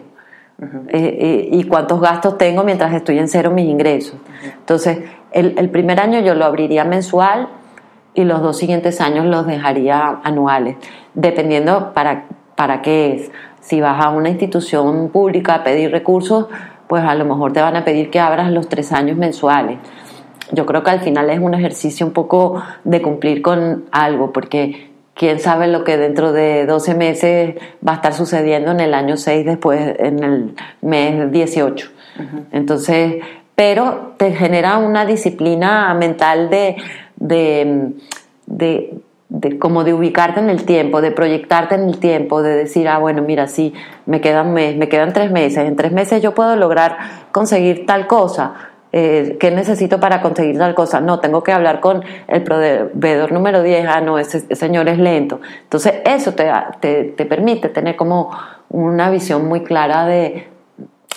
eh, 0.60 0.88
eh, 0.88 1.48
y 1.50 1.64
cuántos 1.64 2.00
gastos 2.00 2.38
tengo 2.38 2.62
mientras 2.64 2.92
estoy 2.92 3.18
en 3.18 3.28
cero 3.28 3.50
mis 3.50 3.66
ingresos. 3.66 4.16
Entonces, 4.44 4.98
el, 5.32 5.54
el, 5.58 5.70
primer 5.70 6.00
año 6.00 6.20
yo 6.20 6.34
lo 6.34 6.44
abriría 6.44 6.84
mensual 6.84 7.48
y 8.14 8.24
los 8.24 8.42
dos 8.42 8.58
siguientes 8.58 9.00
años 9.00 9.26
los 9.26 9.46
dejaría 9.46 10.20
anuales, 10.22 10.76
dependiendo 11.14 11.92
para, 11.92 12.26
para 12.54 12.82
qué 12.82 13.14
es. 13.14 13.30
Si 13.64 13.80
vas 13.80 14.04
a 14.04 14.10
una 14.10 14.28
institución 14.28 15.08
pública 15.08 15.54
a 15.54 15.64
pedir 15.64 15.90
recursos, 15.90 16.48
pues 16.86 17.02
a 17.02 17.14
lo 17.14 17.24
mejor 17.24 17.54
te 17.54 17.62
van 17.62 17.76
a 17.76 17.84
pedir 17.84 18.10
que 18.10 18.20
abras 18.20 18.50
los 18.52 18.68
tres 18.68 18.92
años 18.92 19.16
mensuales. 19.16 19.78
Yo 20.52 20.66
creo 20.66 20.82
que 20.82 20.90
al 20.90 21.00
final 21.00 21.30
es 21.30 21.40
un 21.40 21.54
ejercicio 21.54 22.06
un 22.06 22.12
poco 22.12 22.62
de 22.84 23.00
cumplir 23.00 23.40
con 23.40 23.86
algo, 23.90 24.32
porque 24.32 24.90
quién 25.14 25.40
sabe 25.40 25.66
lo 25.66 25.82
que 25.82 25.96
dentro 25.96 26.32
de 26.32 26.66
12 26.66 26.94
meses 26.94 27.54
va 27.86 27.92
a 27.92 27.94
estar 27.96 28.12
sucediendo 28.12 28.70
en 28.72 28.80
el 28.80 28.92
año 28.92 29.16
6 29.16 29.46
después, 29.46 29.96
en 29.98 30.22
el 30.22 30.54
mes 30.82 31.32
18. 31.32 31.90
Entonces, 32.52 33.24
pero 33.54 34.14
te 34.18 34.32
genera 34.32 34.76
una 34.76 35.06
disciplina 35.06 35.94
mental 35.94 36.50
de, 36.50 36.76
de, 37.16 37.92
de, 38.46 38.98
de, 39.34 39.58
como 39.58 39.82
de 39.82 39.92
ubicarte 39.92 40.40
en 40.40 40.48
el 40.48 40.64
tiempo, 40.64 41.00
de 41.00 41.10
proyectarte 41.10 41.74
en 41.74 41.88
el 41.88 41.98
tiempo, 41.98 42.42
de 42.42 42.56
decir, 42.56 42.88
ah, 42.88 42.98
bueno, 42.98 43.22
mira, 43.22 43.48
sí, 43.48 43.74
me 44.06 44.20
quedan 44.20 44.54
mes, 44.54 44.76
me 44.76 44.88
quedan 44.88 45.12
tres 45.12 45.30
meses, 45.30 45.66
en 45.66 45.76
tres 45.76 45.92
meses 45.92 46.22
yo 46.22 46.34
puedo 46.34 46.56
lograr 46.56 46.96
conseguir 47.32 47.84
tal 47.84 48.06
cosa 48.06 48.54
eh, 48.96 49.38
¿qué 49.40 49.50
necesito 49.50 49.98
para 49.98 50.22
conseguir 50.22 50.56
tal 50.56 50.72
cosa? 50.72 51.00
No, 51.00 51.18
tengo 51.18 51.42
que 51.42 51.50
hablar 51.50 51.80
con 51.80 52.04
el 52.28 52.44
proveedor 52.44 53.32
número 53.32 53.60
10, 53.60 53.88
ah, 53.88 54.00
no, 54.00 54.20
ese, 54.20 54.54
señor 54.54 54.88
es 54.88 55.00
lento. 55.00 55.40
Entonces, 55.64 55.94
eso 56.04 56.32
te, 56.34 56.48
te, 57.16 57.26
permite 57.26 57.70
tener 57.70 57.96
como 57.96 58.30
una 58.68 59.10
visión 59.10 59.48
muy 59.48 59.64
clara 59.64 60.06
de, 60.06 60.46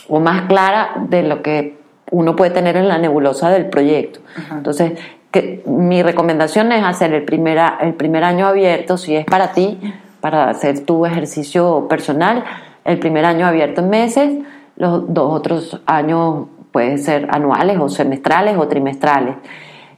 o 0.10 0.20
más 0.20 0.48
clara 0.48 1.04
de 1.08 1.22
lo 1.22 1.44
que 1.44 1.78
uno 2.10 2.36
puede 2.36 2.50
tener 2.50 2.78
en 2.78 2.88
la 2.88 2.98
nebulosa 2.98 3.52
del 3.52 3.68
proyecto. 3.68 4.22
Entonces, 4.50 4.94
que, 5.42 5.64
mi 5.66 6.04
recomendación 6.04 6.72
es 6.72 6.84
hacer 6.84 7.14
el 7.14 7.24
primer, 7.24 7.60
el 7.82 7.94
primer 7.94 8.24
año 8.24 8.48
abierto, 8.48 8.98
si 8.98 9.16
es 9.16 9.26
para 9.26 9.52
ti, 9.52 9.80
para 10.22 10.50
hacer 10.50 10.86
tu 10.86 11.06
ejercicio 11.06 11.88
personal, 11.88 12.44
el 12.86 13.00
primer 13.00 13.26
año 13.26 13.46
abierto 13.46 13.82
en 13.82 13.90
meses, 13.90 14.32
los 14.76 15.14
dos 15.14 15.34
otros 15.34 15.82
años 15.86 16.48
puede 16.72 16.98
ser 16.98 17.28
anuales 17.32 17.78
o 17.80 17.90
semestrales 17.90 18.58
o 18.58 18.68
trimestrales. 18.68 19.36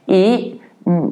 Y 0.06 0.60
mm, 0.84 1.08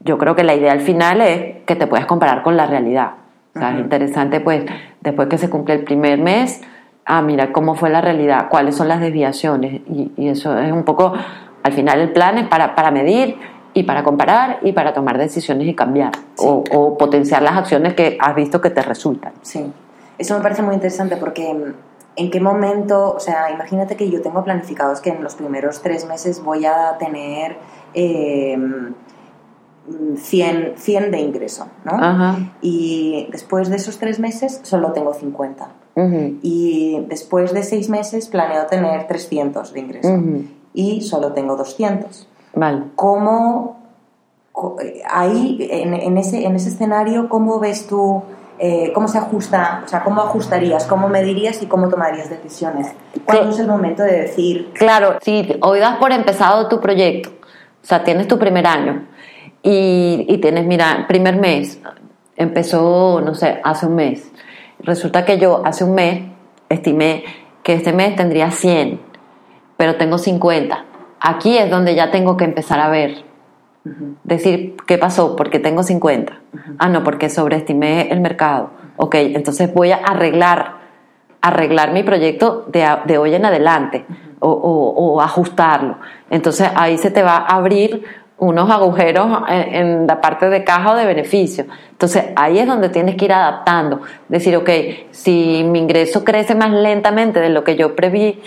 yo 0.00 0.18
creo 0.18 0.34
que 0.34 0.44
la 0.44 0.54
idea 0.54 0.72
al 0.72 0.80
final 0.80 1.20
es 1.20 1.62
que 1.66 1.76
te 1.76 1.86
puedas 1.86 2.06
comparar 2.06 2.42
con 2.42 2.56
la 2.56 2.66
realidad. 2.66 3.12
O 3.54 3.58
sea, 3.58 3.72
es 3.72 3.78
interesante, 3.78 4.40
pues, 4.40 4.64
después 5.00 5.28
que 5.28 5.38
se 5.38 5.48
cumple 5.48 5.74
el 5.74 5.84
primer 5.84 6.18
mes, 6.18 6.60
ah, 7.04 7.22
mira 7.22 7.52
cómo 7.52 7.74
fue 7.74 7.90
la 7.90 8.00
realidad, 8.00 8.48
cuáles 8.48 8.74
son 8.76 8.88
las 8.88 9.00
desviaciones. 9.00 9.82
Y, 9.88 10.28
eso 10.28 10.58
es 10.58 10.72
un 10.72 10.84
poco, 10.84 11.14
al 11.64 11.72
final 11.72 12.00
el 12.00 12.12
plan 12.12 12.38
es 12.38 12.46
para, 12.46 12.76
para 12.76 12.92
medir 12.92 13.36
y 13.72 13.82
para 13.82 14.04
comparar 14.04 14.60
y 14.62 14.72
para 14.72 14.92
tomar 14.92 15.18
decisiones 15.18 15.66
y 15.66 15.74
cambiar 15.74 16.12
o, 16.36 16.62
o, 16.70 16.96
potenciar 16.96 17.42
las 17.42 17.56
acciones 17.56 17.94
que 17.94 18.16
has 18.20 18.36
visto 18.36 18.60
que 18.60 18.70
te 18.70 18.82
resultan. 18.82 19.32
Sí, 19.42 19.72
eso 20.18 20.36
me 20.36 20.42
parece 20.42 20.62
muy 20.62 20.74
interesante 20.74 21.16
porque 21.16 21.56
en 22.16 22.30
qué 22.30 22.40
momento, 22.40 23.14
o 23.14 23.20
sea, 23.20 23.50
imagínate 23.50 23.96
que 23.96 24.08
yo 24.10 24.22
tengo 24.22 24.44
planificados 24.44 25.00
que 25.00 25.10
en 25.10 25.22
los 25.24 25.34
primeros 25.34 25.82
tres 25.82 26.06
meses 26.06 26.44
voy 26.44 26.66
a 26.66 26.96
tener 26.98 27.56
100, 27.94 28.94
eh, 29.96 31.10
de 31.10 31.20
ingreso, 31.20 31.66
¿no? 31.84 32.36
Y 32.60 33.26
después 33.32 33.70
de 33.70 33.76
esos 33.76 33.98
tres 33.98 34.20
meses 34.20 34.60
solo 34.62 34.92
tengo 34.92 35.14
50. 35.14 35.68
Y 36.42 37.04
después 37.08 37.54
de 37.54 37.62
seis 37.62 37.88
meses 37.88 38.28
planeo 38.28 38.66
tener 38.66 39.06
300 39.06 39.72
de 39.72 39.80
ingreso. 39.80 40.08
Y 40.74 41.00
solo 41.02 41.32
tengo 41.32 41.56
200. 41.56 42.26
Vale. 42.54 42.82
¿Cómo, 42.96 43.78
ahí, 45.08 45.66
en, 45.70 46.18
ese, 46.18 46.44
en 46.44 46.56
ese 46.56 46.68
escenario, 46.68 47.28
cómo 47.28 47.58
ves 47.58 47.86
tú 47.86 48.22
eh, 48.56 48.92
cómo 48.94 49.08
se 49.08 49.18
ajusta, 49.18 49.82
o 49.84 49.88
sea, 49.88 50.04
cómo 50.04 50.22
ajustarías, 50.22 50.86
cómo 50.86 51.08
medirías 51.08 51.60
y 51.60 51.66
cómo 51.66 51.88
tomarías 51.88 52.30
decisiones. 52.30 52.92
¿Cuándo 53.24 53.50
es 53.50 53.58
el 53.58 53.66
momento 53.66 54.04
de 54.04 54.22
decir? 54.22 54.70
Claro, 54.74 55.18
si 55.22 55.56
hoy 55.60 55.80
das 55.80 55.96
por 55.96 56.12
empezado 56.12 56.68
tu 56.68 56.80
proyecto, 56.80 57.30
o 57.30 57.86
sea, 57.86 58.04
tienes 58.04 58.28
tu 58.28 58.38
primer 58.38 58.64
año 58.64 59.08
y, 59.60 60.24
y 60.28 60.38
tienes, 60.38 60.66
mira, 60.66 61.04
primer 61.08 61.36
mes, 61.36 61.80
empezó, 62.36 63.20
no 63.20 63.34
sé, 63.34 63.60
hace 63.64 63.86
un 63.86 63.96
mes. 63.96 64.30
Resulta 64.78 65.24
que 65.24 65.38
yo 65.38 65.62
hace 65.64 65.82
un 65.82 65.94
mes 65.94 66.22
estimé 66.68 67.24
que 67.64 67.74
este 67.74 67.92
mes 67.92 68.14
tendría 68.14 68.52
100, 68.52 69.00
pero 69.84 69.96
tengo 69.96 70.16
50. 70.16 70.82
Aquí 71.20 71.58
es 71.58 71.68
donde 71.68 71.94
ya 71.94 72.10
tengo 72.10 72.38
que 72.38 72.44
empezar 72.44 72.80
a 72.80 72.88
ver 72.88 73.22
Decir, 74.22 74.76
¿qué 74.86 74.96
pasó? 74.96 75.36
Porque 75.36 75.58
tengo 75.58 75.82
50. 75.82 76.40
Ah, 76.78 76.88
no, 76.88 77.04
porque 77.04 77.28
sobreestimé 77.28 78.10
el 78.10 78.20
mercado. 78.20 78.70
Ok, 78.96 79.16
entonces 79.16 79.74
voy 79.74 79.92
a 79.92 79.96
arreglar, 79.96 80.76
arreglar 81.42 81.92
mi 81.92 82.02
proyecto 82.02 82.64
de, 82.68 83.18
hoy 83.18 83.34
en 83.34 83.44
adelante 83.44 84.06
o, 84.40 85.20
ajustarlo. 85.20 85.98
Entonces 86.30 86.70
ahí 86.74 86.96
se 86.96 87.10
te 87.10 87.22
va 87.22 87.36
a 87.36 87.56
abrir 87.56 88.04
unos 88.38 88.70
agujeros 88.70 89.42
en, 89.48 90.06
la 90.06 90.22
parte 90.22 90.48
de 90.48 90.64
caja 90.64 90.92
o 90.92 90.96
de 90.96 91.04
beneficio. 91.04 91.66
Entonces 91.90 92.24
ahí 92.36 92.58
es 92.58 92.66
donde 92.66 92.88
tienes 92.88 93.16
que 93.16 93.26
ir 93.26 93.34
adaptando. 93.34 94.00
Decir, 94.30 94.56
ok, 94.56 94.70
si 95.10 95.62
mi 95.62 95.80
ingreso 95.80 96.24
crece 96.24 96.54
más 96.54 96.70
lentamente 96.70 97.38
de 97.38 97.50
lo 97.50 97.64
que 97.64 97.76
yo 97.76 97.94
preví, 97.94 98.40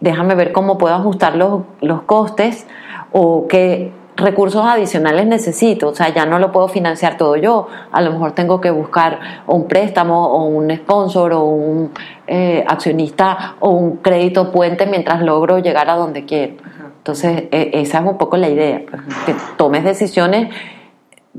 déjame 0.00 0.34
ver 0.34 0.52
cómo 0.52 0.78
puedo 0.78 0.94
ajustar 0.94 1.36
los, 1.36 1.62
los 1.80 2.02
costes 2.02 2.66
o 3.12 3.46
qué 3.48 3.92
recursos 4.16 4.64
adicionales 4.64 5.26
necesito, 5.26 5.88
o 5.88 5.94
sea, 5.94 6.08
ya 6.08 6.24
no 6.24 6.38
lo 6.38 6.50
puedo 6.50 6.68
financiar 6.68 7.16
todo 7.16 7.36
yo, 7.36 7.68
a 7.92 8.00
lo 8.00 8.12
mejor 8.12 8.32
tengo 8.32 8.60
que 8.60 8.70
buscar 8.70 9.20
un 9.46 9.68
préstamo 9.68 10.28
o 10.28 10.44
un 10.46 10.74
sponsor 10.74 11.34
o 11.34 11.44
un 11.44 11.90
eh, 12.26 12.64
accionista 12.66 13.56
o 13.60 13.70
un 13.70 13.98
crédito 13.98 14.50
puente 14.50 14.86
mientras 14.86 15.20
logro 15.22 15.58
llegar 15.58 15.90
a 15.90 15.96
donde 15.96 16.24
quiero. 16.24 16.54
Entonces, 16.98 17.44
e, 17.52 17.70
esa 17.74 17.98
es 17.98 18.04
un 18.04 18.16
poco 18.16 18.36
la 18.36 18.48
idea, 18.48 18.82
pues, 18.88 19.02
que 19.26 19.34
tomes 19.56 19.84
decisiones 19.84 20.48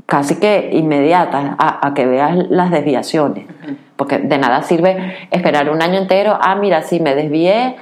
casi 0.06 0.36
que 0.36 0.70
inmediatas 0.72 1.56
a, 1.58 1.92
que 1.94 2.06
veas 2.06 2.48
las 2.48 2.70
desviaciones, 2.70 3.46
porque 3.96 4.18
de 4.18 4.38
nada 4.38 4.62
sirve 4.62 5.28
esperar 5.32 5.68
un 5.70 5.82
año 5.82 5.98
entero, 5.98 6.38
ah, 6.40 6.54
mira, 6.54 6.82
si 6.82 7.00
me 7.00 7.16
desvié, 7.16 7.74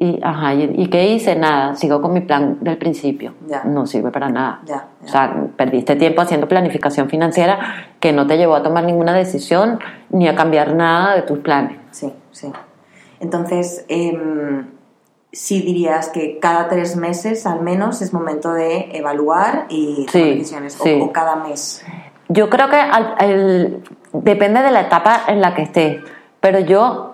y, 0.00 0.20
ajá, 0.22 0.54
¿y, 0.54 0.86
qué 0.90 1.08
hice? 1.08 1.34
Nada, 1.34 1.74
sigo 1.74 2.00
con 2.00 2.12
mi 2.12 2.20
plan 2.20 2.58
del 2.60 2.78
principio. 2.78 3.34
No 3.64 3.84
sirve 3.84 4.12
para 4.12 4.28
nada. 4.28 4.60
O 5.04 5.08
sea, 5.08 5.48
perdiste 5.56 5.96
tiempo 5.96 6.22
haciendo 6.22 6.46
planificación 6.46 7.08
financiera 7.08 7.58
que 7.98 8.12
no 8.12 8.26
te 8.26 8.36
llevó 8.36 8.54
a 8.54 8.62
tomar 8.62 8.84
ninguna 8.84 9.12
decisión 9.12 9.80
ni 10.10 10.28
a 10.28 10.36
cambiar 10.36 10.76
nada 10.76 11.16
de 11.16 11.22
tus 11.22 11.40
planes. 11.40 11.78
Sí, 11.90 12.12
sí. 12.30 12.52
Entonces, 13.18 13.84
eh, 13.88 14.16
sí 15.32 15.62
dirías 15.62 16.10
que 16.10 16.38
cada 16.38 16.68
tres 16.68 16.94
meses 16.94 17.44
al 17.44 17.62
menos 17.62 18.00
es 18.00 18.12
momento 18.12 18.52
de 18.52 18.90
evaluar 18.92 19.66
y 19.68 20.06
tomar 20.06 20.28
decisiones, 20.28 20.78
o, 20.80 21.12
cada 21.12 21.36
mes. 21.36 21.84
Yo 22.28 22.48
creo 22.48 22.68
que 22.68 23.80
depende 24.12 24.62
de 24.62 24.70
la 24.70 24.82
etapa 24.82 25.22
en 25.26 25.40
la 25.40 25.56
que 25.56 25.62
estés, 25.62 26.02
pero 26.40 26.60
yo 26.60 27.07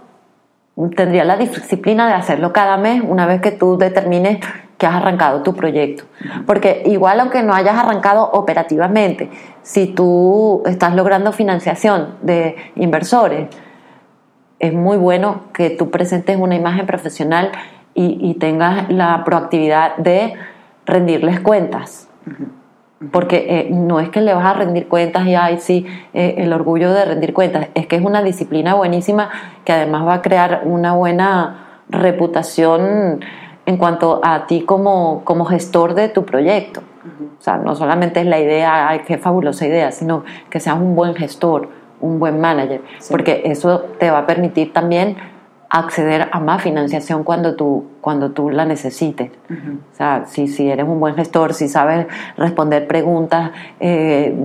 tendría 0.97 1.25
la 1.25 1.37
disciplina 1.37 2.09
de 2.09 2.15
hacerlo 2.15 2.53
cada 2.53 2.77
mes 2.77 3.03
una 3.07 3.27
vez 3.27 3.41
que 3.41 3.53
tú 3.53 3.79
determines 3.79 4.45
que 4.79 4.87
has 4.87 4.97
arrancado 4.97 5.43
tu 5.43 5.55
proyecto. 5.55 6.05
Porque 6.47 6.83
igual 6.87 7.21
aunque 7.21 7.43
no 7.43 7.55
hayas 7.55 7.77
arrancado 7.77 8.29
operativamente, 8.33 9.31
si 9.63 9.87
tú 9.87 10.63
estás 10.67 10.95
logrando 10.95 11.33
financiación 11.33 12.17
de 12.23 12.57
inversores, 12.75 13.49
es 14.59 14.73
muy 14.73 14.97
bueno 14.97 15.43
que 15.53 15.71
tú 15.71 15.91
presentes 15.91 16.37
una 16.39 16.55
imagen 16.55 16.87
profesional 16.87 17.53
y, 17.97 18.35
tengas 18.41 18.91
la 18.91 19.23
proactividad 19.25 19.97
de 19.99 20.35
rendirles 20.85 21.39
cuentas. 21.39 22.09
Porque 23.11 23.47
eh, 23.49 23.69
no 23.71 24.01
es 24.01 24.09
que 24.11 24.21
le 24.21 24.35
vas 24.35 24.45
a 24.45 24.55
rendir 24.55 24.89
cuentas 24.89 25.27
y 25.27 25.35
ay, 25.35 25.59
sí, 25.59 25.87
eh, 26.13 26.37
el 26.39 26.53
orgullo 26.53 26.93
de 26.93 27.05
rendir 27.05 27.33
cuentas, 27.33 27.69
es 27.75 27.87
que 27.87 27.97
es 27.97 28.03
una 28.03 28.23
disciplina 28.23 28.75
buenísima 28.75 29.31
que 29.65 29.73
además 29.73 30.07
va 30.07 30.15
a 30.15 30.23
crear 30.23 30.63
una 30.65 30.93
buena 30.93 31.83
reputación 31.89 33.21
en 33.67 33.77
cuanto 33.77 34.21
a 34.23 34.47
ti 34.47 34.63
como, 34.63 35.23
como 35.25 35.45
gestor 35.45 35.95
de 35.95 36.09
tu 36.09 36.25
proyecto. 36.25 36.83
O 37.39 37.43
sea, 37.43 37.57
no 37.59 37.75
solamente 37.75 38.21
es 38.21 38.27
la 38.27 38.39
idea, 38.39 38.89
ay, 38.89 39.01
qué 39.07 39.19
fabulosa 39.19 39.67
idea, 39.67 39.93
sino 39.93 40.25
que 40.49 40.61
seas 40.61 40.77
un 40.77 40.95
buen 40.95 41.15
gestor, 41.15 41.69
un 42.01 42.19
buen 42.19 42.41
manager, 42.41 42.81
porque 43.11 43.43
eso 43.45 43.81
te 43.99 44.11
va 44.11 44.19
a 44.19 44.27
permitir 44.27 44.73
también 44.73 45.17
acceder 45.75 46.29
a 46.31 46.39
más 46.39 46.63
financiación 46.63 47.25
cuando 47.25 47.57
tú, 47.57 47.85
cuando 48.01 48.31
tú 48.31 48.49
la 48.49 48.65
necesites. 48.65 49.33
O 49.51 49.97
sea, 49.97 50.25
si, 50.27 50.47
si 50.47 50.71
eres 50.71 50.87
un 50.87 51.01
buen 51.01 51.17
gestor, 51.17 51.53
si 51.53 51.69
sabes 51.69 52.07
responder 52.37 52.87
preguntas 52.87 53.51
eh, 53.81 54.37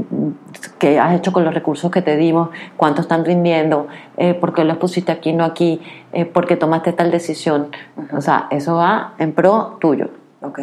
que 0.79 1.00
has 1.00 1.15
hecho 1.15 1.31
con 1.31 1.45
los 1.45 1.53
recursos 1.53 1.91
que 1.91 2.01
te 2.01 2.17
dimos, 2.17 2.50
cuánto 2.77 3.01
están 3.01 3.25
rindiendo, 3.25 3.88
eh, 4.17 4.33
por 4.33 4.55
qué 4.55 4.63
los 4.63 4.77
pusiste 4.77 5.12
aquí, 5.12 5.31
no 5.31 5.43
aquí, 5.43 5.79
eh, 6.13 6.25
por 6.25 6.48
qué 6.48 6.55
tomaste 6.55 6.93
tal 6.93 7.12
decisión. 7.12 7.67
O 8.12 8.21
sea, 8.21 8.48
eso 8.50 8.75
va 8.77 9.13
en 9.19 9.33
pro 9.33 9.77
tuyo. 9.79 10.09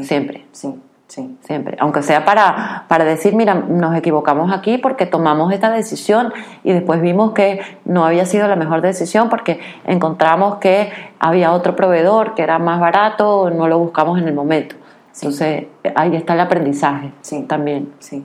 Siempre. 0.03 0.47
Sí. 0.51 0.75
Sí. 1.09 1.37
Siempre. 1.43 1.77
Aunque 1.81 2.03
sea 2.03 2.25
para, 2.25 2.85
para 2.89 3.05
decir, 3.05 3.35
mira, 3.35 3.55
nos 3.55 3.97
equivocamos 3.97 4.53
aquí 4.53 4.77
porque 4.79 5.07
tomamos 5.07 5.53
esta 5.53 5.71
decisión 5.71 6.33
y 6.65 6.73
después 6.73 7.01
vimos 7.01 7.33
que 7.33 7.61
no 7.85 8.05
había 8.05 8.27
sido 8.27 8.49
la 8.49 8.57
mejor 8.57 8.81
decisión 8.81 9.29
porque 9.29 9.61
encontramos 9.85 10.57
que 10.57 10.91
había 11.21 11.53
otro 11.53 11.77
proveedor 11.77 12.35
que 12.35 12.43
era 12.43 12.59
más 12.59 12.81
barato, 12.81 13.51
no 13.51 13.69
lo 13.69 13.79
buscamos 13.79 14.19
en 14.19 14.27
el 14.29 14.35
momento. 14.35 14.75
Entonces, 15.15 15.67
ahí 15.95 16.15
está 16.15 16.35
el 16.35 16.41
aprendizaje 16.41 17.13
sí. 17.23 17.43
también. 17.45 17.93
Sí. 18.01 18.25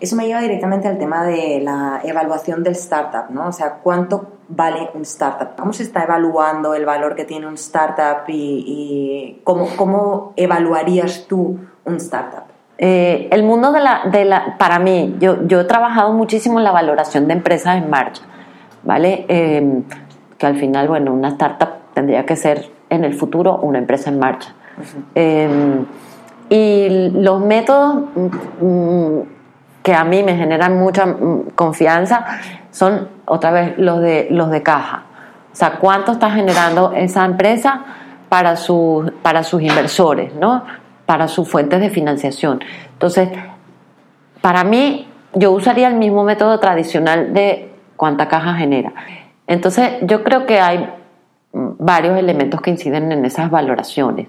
Eso 0.00 0.16
me 0.16 0.26
lleva 0.26 0.40
directamente 0.40 0.88
al 0.88 0.98
tema 0.98 1.24
de 1.24 1.60
la 1.62 2.00
evaluación 2.02 2.62
del 2.62 2.72
startup, 2.72 3.30
¿no? 3.30 3.48
O 3.48 3.52
sea, 3.52 3.74
¿cuánto 3.82 4.38
vale 4.48 4.90
un 4.94 5.02
startup? 5.02 5.56
¿Cómo 5.58 5.72
se 5.72 5.82
está 5.82 6.04
evaluando 6.04 6.74
el 6.74 6.86
valor 6.86 7.14
que 7.14 7.24
tiene 7.24 7.46
un 7.46 7.54
startup 7.54 8.24
y, 8.28 8.64
y 8.66 9.40
cómo, 9.44 9.68
cómo 9.76 10.32
evaluarías 10.36 11.26
tú 11.28 11.58
un 11.84 11.96
startup? 11.96 12.44
Eh, 12.82 13.28
el 13.30 13.42
mundo 13.42 13.72
de 13.72 13.80
la, 13.80 14.04
de 14.10 14.24
la, 14.24 14.56
para 14.56 14.78
mí, 14.78 15.14
yo, 15.20 15.46
yo 15.46 15.60
he 15.60 15.64
trabajado 15.64 16.14
muchísimo 16.14 16.58
en 16.58 16.64
la 16.64 16.72
valoración 16.72 17.28
de 17.28 17.34
empresas 17.34 17.76
en 17.76 17.90
marcha, 17.90 18.22
¿vale? 18.82 19.26
Em, 19.28 19.84
que 20.38 20.46
al 20.46 20.56
final, 20.56 20.88
bueno, 20.88 21.12
una 21.12 21.28
startup 21.28 21.68
tendría 21.92 22.24
que 22.24 22.36
ser 22.36 22.70
en 22.88 23.04
el 23.04 23.12
futuro 23.12 23.58
una 23.58 23.78
empresa 23.78 24.08
en 24.08 24.18
marcha. 24.18 24.54
Em, 25.14 25.84
y 26.48 27.10
los 27.12 27.42
métodos 27.42 28.04
mm, 28.14 28.64
mm, 28.64 29.22
que 29.82 29.94
a 29.94 30.04
mí 30.04 30.22
me 30.22 30.36
generan 30.36 30.78
mucha 30.78 31.06
mm, 31.06 31.50
confianza 31.54 32.26
son 32.70 33.08
otra 33.24 33.50
vez 33.50 33.78
los 33.78 34.00
de, 34.00 34.28
los 34.30 34.50
de 34.50 34.62
caja. 34.62 35.04
O 35.52 35.56
sea, 35.56 35.72
¿cuánto 35.72 36.12
está 36.12 36.30
generando 36.30 36.92
esa 36.92 37.24
empresa 37.24 37.82
para, 38.28 38.56
sus 38.56 39.10
para 39.22 39.42
sus 39.42 39.62
inversores? 39.62 40.34
¿no? 40.34 40.62
para 41.10 41.26
sus 41.26 41.48
fuentes 41.48 41.80
de 41.80 41.90
financiación. 41.90 42.60
Entonces, 42.92 43.30
para 44.40 44.62
mí, 44.62 45.08
yo 45.34 45.50
usaría 45.50 45.88
el 45.88 45.96
mismo 45.96 46.22
método 46.22 46.60
tradicional 46.60 47.34
de 47.34 47.72
cuánta 47.96 48.28
caja 48.28 48.54
genera. 48.54 48.92
Entonces, 49.48 49.94
yo 50.02 50.22
creo 50.22 50.46
que 50.46 50.60
hay 50.60 50.88
varios 51.52 52.16
elementos 52.16 52.60
que 52.60 52.70
inciden 52.70 53.10
en 53.10 53.24
esas 53.24 53.50
valoraciones. 53.50 54.28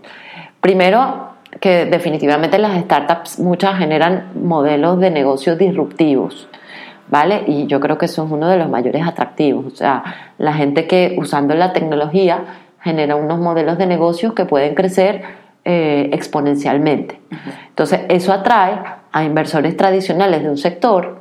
Primero, 0.59 1.30
que 1.59 1.85
definitivamente 1.85 2.57
las 2.57 2.79
startups 2.81 3.39
muchas 3.39 3.77
generan 3.77 4.31
modelos 4.35 4.99
de 4.99 5.11
negocio 5.11 5.55
disruptivos, 5.55 6.47
¿vale? 7.09 7.43
Y 7.47 7.67
yo 7.67 7.79
creo 7.79 7.97
que 7.97 8.05
eso 8.05 8.25
es 8.25 8.31
uno 8.31 8.47
de 8.47 8.57
los 8.57 8.69
mayores 8.69 9.05
atractivos. 9.05 9.65
O 9.65 9.75
sea, 9.75 10.03
la 10.37 10.53
gente 10.53 10.87
que 10.87 11.15
usando 11.17 11.53
la 11.53 11.73
tecnología 11.73 12.45
genera 12.81 13.15
unos 13.15 13.39
modelos 13.39 13.77
de 13.77 13.85
negocios 13.85 14.33
que 14.33 14.45
pueden 14.45 14.75
crecer 14.75 15.23
eh, 15.63 16.09
exponencialmente. 16.13 17.19
Entonces, 17.69 18.01
eso 18.09 18.33
atrae 18.33 18.79
a 19.11 19.23
inversores 19.23 19.77
tradicionales 19.77 20.41
de 20.41 20.49
un 20.49 20.57
sector 20.57 21.19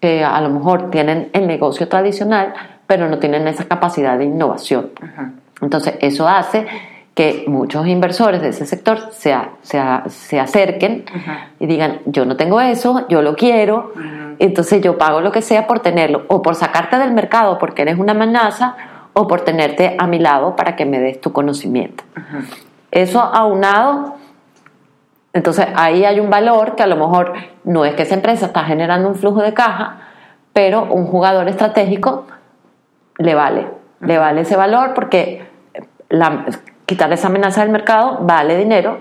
que 0.00 0.24
a 0.24 0.40
lo 0.40 0.50
mejor 0.50 0.90
tienen 0.90 1.30
el 1.32 1.46
negocio 1.46 1.86
tradicional, 1.86 2.52
pero 2.86 3.08
no 3.08 3.18
tienen 3.18 3.46
esa 3.46 3.64
capacidad 3.64 4.18
de 4.18 4.24
innovación. 4.24 4.90
Entonces, 5.60 5.94
eso 6.00 6.26
hace 6.26 6.66
que 7.16 7.44
muchos 7.46 7.86
inversores 7.86 8.42
de 8.42 8.50
ese 8.50 8.66
sector 8.66 9.10
se, 9.10 9.34
se, 9.62 10.38
acerquen 10.38 11.06
y 11.58 11.64
digan, 11.64 12.00
yo 12.04 12.26
no 12.26 12.36
tengo 12.36 12.60
eso, 12.60 13.06
yo 13.08 13.22
lo 13.22 13.36
quiero, 13.36 13.94
entonces 14.38 14.82
yo 14.82 14.98
pago 14.98 15.22
lo 15.22 15.32
que 15.32 15.40
sea 15.40 15.66
por 15.66 15.80
tenerlo, 15.80 16.26
o 16.28 16.42
por 16.42 16.56
sacarte 16.56 16.98
del 16.98 17.12
mercado 17.12 17.56
porque 17.56 17.80
eres 17.80 17.98
una 17.98 18.12
amenaza, 18.12 18.76
o 19.14 19.26
por 19.26 19.40
tenerte 19.40 19.96
a 19.98 20.06
mi 20.06 20.18
lado 20.18 20.56
para 20.56 20.76
que 20.76 20.84
me 20.84 20.98
des 21.00 21.18
tu 21.18 21.32
conocimiento. 21.32 22.04
Eso 22.90 23.22
aunado, 23.22 24.16
entonces 25.32 25.68
ahí 25.74 26.04
hay 26.04 26.20
un 26.20 26.28
valor 26.28 26.76
que 26.76 26.82
a 26.82 26.86
lo 26.86 26.96
mejor 26.96 27.32
no 27.64 27.86
es 27.86 27.94
que 27.94 28.02
esa 28.02 28.14
empresa 28.14 28.44
está 28.44 28.64
generando 28.64 29.08
un 29.08 29.14
flujo 29.14 29.40
de 29.40 29.54
caja, 29.54 30.00
pero 30.52 30.84
un 30.84 31.06
jugador 31.06 31.48
estratégico 31.48 32.26
le 33.16 33.34
vale, 33.34 33.66
le 34.00 34.18
vale 34.18 34.42
ese 34.42 34.54
valor 34.54 34.92
porque 34.92 35.46
quitar 36.86 37.12
esa 37.12 37.26
amenaza 37.26 37.60
del 37.60 37.70
mercado 37.70 38.18
vale 38.22 38.56
dinero. 38.56 39.00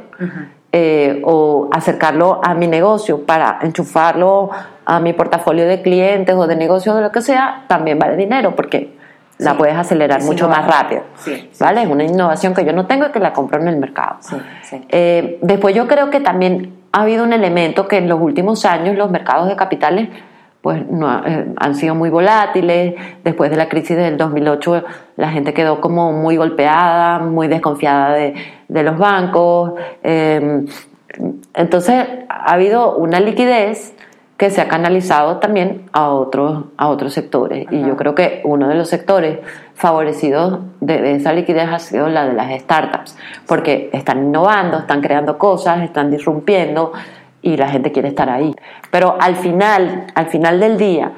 Eh, 0.77 1.21
o 1.23 1.69
acercarlo 1.71 2.41
a 2.43 2.53
mi 2.53 2.67
negocio 2.67 3.25
para 3.25 3.59
enchufarlo 3.61 4.49
a 4.83 4.99
mi 4.99 5.13
portafolio 5.13 5.65
de 5.65 5.81
clientes 5.81 6.35
o 6.35 6.47
de 6.47 6.57
negocio 6.57 6.91
o 6.91 6.95
de 6.97 7.01
lo 7.01 7.13
que 7.13 7.21
sea, 7.21 7.63
también 7.69 7.97
vale 7.97 8.17
dinero, 8.17 8.57
porque 8.57 8.93
la 9.37 9.55
puedes 9.55 9.75
acelerar 9.77 10.21
mucho 10.23 10.49
más 10.49 10.67
rápido. 10.67 11.03
¿Vale? 11.61 11.83
Es 11.83 11.87
una 11.87 12.03
innovación 12.03 12.53
que 12.53 12.65
yo 12.65 12.73
no 12.73 12.87
tengo 12.87 13.07
y 13.07 13.11
que 13.11 13.19
la 13.19 13.31
compro 13.31 13.61
en 13.61 13.69
el 13.69 13.77
mercado. 13.77 14.17
Eh, 14.89 15.39
después 15.41 15.73
yo 15.73 15.87
creo 15.87 16.09
que 16.09 16.19
también 16.19 16.73
ha 16.91 17.03
habido 17.03 17.23
un 17.23 17.31
elemento 17.31 17.87
que 17.87 17.97
en 17.97 18.09
los 18.09 18.19
últimos 18.19 18.65
años 18.65 18.97
los 18.97 19.09
mercados 19.09 19.47
de 19.47 19.55
capitales 19.55 20.09
pues 20.65 20.83
no, 20.89 21.23
eh, 21.27 21.45
han 21.57 21.75
sido 21.75 21.93
muy 21.93 22.09
volátiles. 22.09 22.95
Después 23.23 23.51
de 23.51 23.55
la 23.55 23.69
crisis 23.69 23.95
del 23.95 24.17
2008 24.17 24.83
la 25.15 25.29
gente 25.29 25.53
quedó 25.53 25.79
como 25.79 26.11
muy 26.11 26.37
golpeada, 26.37 27.19
muy 27.19 27.47
desconfiada 27.47 28.15
de, 28.15 28.33
de 28.67 28.81
los 28.81 28.97
bancos. 28.97 29.73
Eh, 30.01 30.65
entonces 31.53 32.07
ha 32.29 32.53
habido 32.53 32.95
una 32.95 33.19
liquidez 33.19 33.95
que 34.37 34.49
se 34.49 34.59
ha 34.59 34.67
canalizado 34.67 35.37
también 35.37 35.83
a 35.93 36.09
otros, 36.09 36.63
a 36.77 36.87
otros 36.87 37.13
sectores. 37.13 37.67
Y 37.69 37.85
yo 37.85 37.95
creo 37.95 38.15
que 38.15 38.41
uno 38.43 38.67
de 38.67 38.73
los 38.73 38.89
sectores 38.89 39.41
favorecidos 39.75 40.61
de, 40.81 41.11
esa 41.11 41.31
liquidez 41.31 41.69
ha 41.71 41.77
sido 41.77 42.09
la 42.09 42.25
de 42.25 42.33
las 42.33 42.59
startups, 42.59 43.15
porque 43.47 43.91
están 43.93 44.23
innovando, 44.23 44.79
están 44.79 45.01
creando 45.01 45.37
cosas, 45.37 45.83
están 45.83 46.09
disrumpiendo 46.09 46.91
y 47.45 47.55
la 47.57 47.69
gente 47.69 47.91
quiere 47.91 48.07
estar 48.07 48.27
ahí. 48.27 48.55
Pero 48.89 49.17
al 49.19 49.35
final, 49.35 50.07
al 50.15 50.25
final 50.27 50.59
del 50.59 50.77
día, 50.77 51.11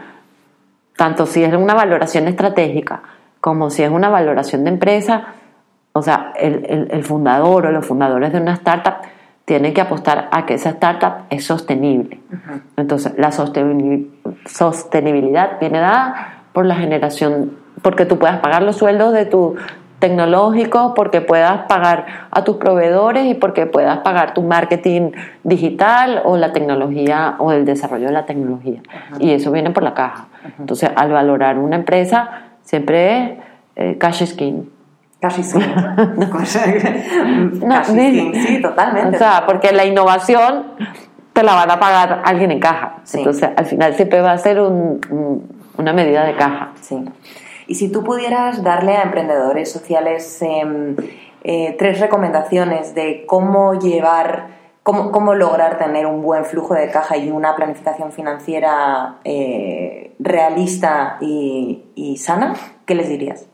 tanto 0.97 1.25
si 1.25 1.41
es 1.41 1.53
una 1.53 1.73
valoración 1.73 2.27
estratégica 2.27 3.01
como 3.39 3.69
si 3.69 3.83
es 3.83 3.89
una 3.89 4.09
valoración 4.09 4.65
de 4.65 4.71
empresa, 4.71 5.27
o 5.93 6.01
sea, 6.01 6.33
el, 6.37 6.89
el 6.91 7.03
fundador 7.05 7.67
o 7.67 7.71
los 7.71 7.85
fundadores 7.85 8.33
de 8.33 8.41
una 8.41 8.55
startup 8.55 8.95
tiene 9.45 9.71
que 9.73 9.79
apostar 9.79 10.27
a 10.33 10.45
que 10.45 10.55
esa 10.55 10.71
startup 10.71 11.27
es 11.29 11.45
sostenible. 11.45 12.19
Entonces, 12.75 13.13
la 13.17 13.31
sostenibilidad 13.31 15.61
viene 15.61 15.79
dada 15.79 16.43
por 16.51 16.65
la 16.65 16.75
generación, 16.75 17.57
porque 17.81 18.05
tú 18.05 18.19
puedas 18.19 18.41
pagar 18.41 18.63
los 18.63 18.75
sueldos 18.75 19.13
de 19.13 19.25
tu 19.25 19.55
tecnológico, 19.99 20.93
porque 20.93 21.21
puedas 21.21 21.65
pagar 21.67 22.05
a 22.29 22.43
tus 22.43 22.57
proveedores 22.57 23.25
y 23.25 23.33
porque 23.33 23.65
puedas 23.65 23.99
pagar 23.99 24.33
tu 24.33 24.43
marketing 24.43 25.11
digital 25.43 26.21
o 26.23 26.37
la 26.37 26.53
tecnología 26.53 27.35
o 27.39 27.51
el 27.51 27.65
desarrollo 27.65 28.07
de 28.07 28.13
la 28.13 28.25
tecnología. 28.25 28.81
Y 29.19 29.31
eso 29.31 29.51
viene 29.51 29.71
por 29.71 29.83
la 29.83 29.93
caja. 29.93 30.27
Entonces, 30.59 30.91
al 30.95 31.11
valorar 31.11 31.57
una 31.57 31.75
empresa, 31.77 32.29
siempre 32.61 33.23
es 33.23 33.31
eh, 33.75 33.97
cash 33.97 34.25
skin. 34.25 34.69
Casi 35.19 35.41
sí. 35.41 35.59
sí, 38.33 38.61
totalmente. 38.61 39.15
O 39.15 39.19
sea, 39.19 39.45
porque 39.47 39.71
la 39.71 39.83
innovación 39.83 40.65
te 41.33 41.41
la 41.41 41.55
van 41.55 41.71
a 41.71 41.79
pagar 41.79 42.21
alguien 42.23 42.51
en 42.51 42.59
caja. 42.59 42.97
Entonces, 43.13 43.49
al 43.55 43.65
final 43.65 43.95
siempre 43.95 44.21
va 44.21 44.33
a 44.33 44.37
ser 44.37 44.59
una 44.59 45.93
medida 45.93 46.23
de 46.23 46.35
caja. 46.35 46.69
Sí. 46.81 47.03
Y 47.67 47.75
si 47.75 47.91
tú 47.91 48.03
pudieras 48.03 48.63
darle 48.63 48.95
a 48.95 49.03
emprendedores 49.03 49.69
sociales 49.69 50.41
em, 50.41 50.95
eh, 51.43 51.75
tres 51.77 51.99
recomendaciones 51.99 52.95
de 52.95 53.25
cómo 53.25 53.77
llevar, 53.77 54.47
cómo, 54.83 55.11
cómo, 55.11 55.35
lograr 55.35 55.77
tener 55.77 56.05
un 56.05 56.21
buen 56.21 56.45
flujo 56.45 56.73
de 56.73 56.89
caja 56.89 57.17
y 57.17 57.29
una 57.29 57.55
planificación 57.55 58.13
financiera 58.13 59.17
eh, 59.25 60.13
realista 60.19 61.17
y 61.19 62.17
sana, 62.17 62.55
¿qué 62.85 62.95
les 62.95 63.09
dirías? 63.09 63.47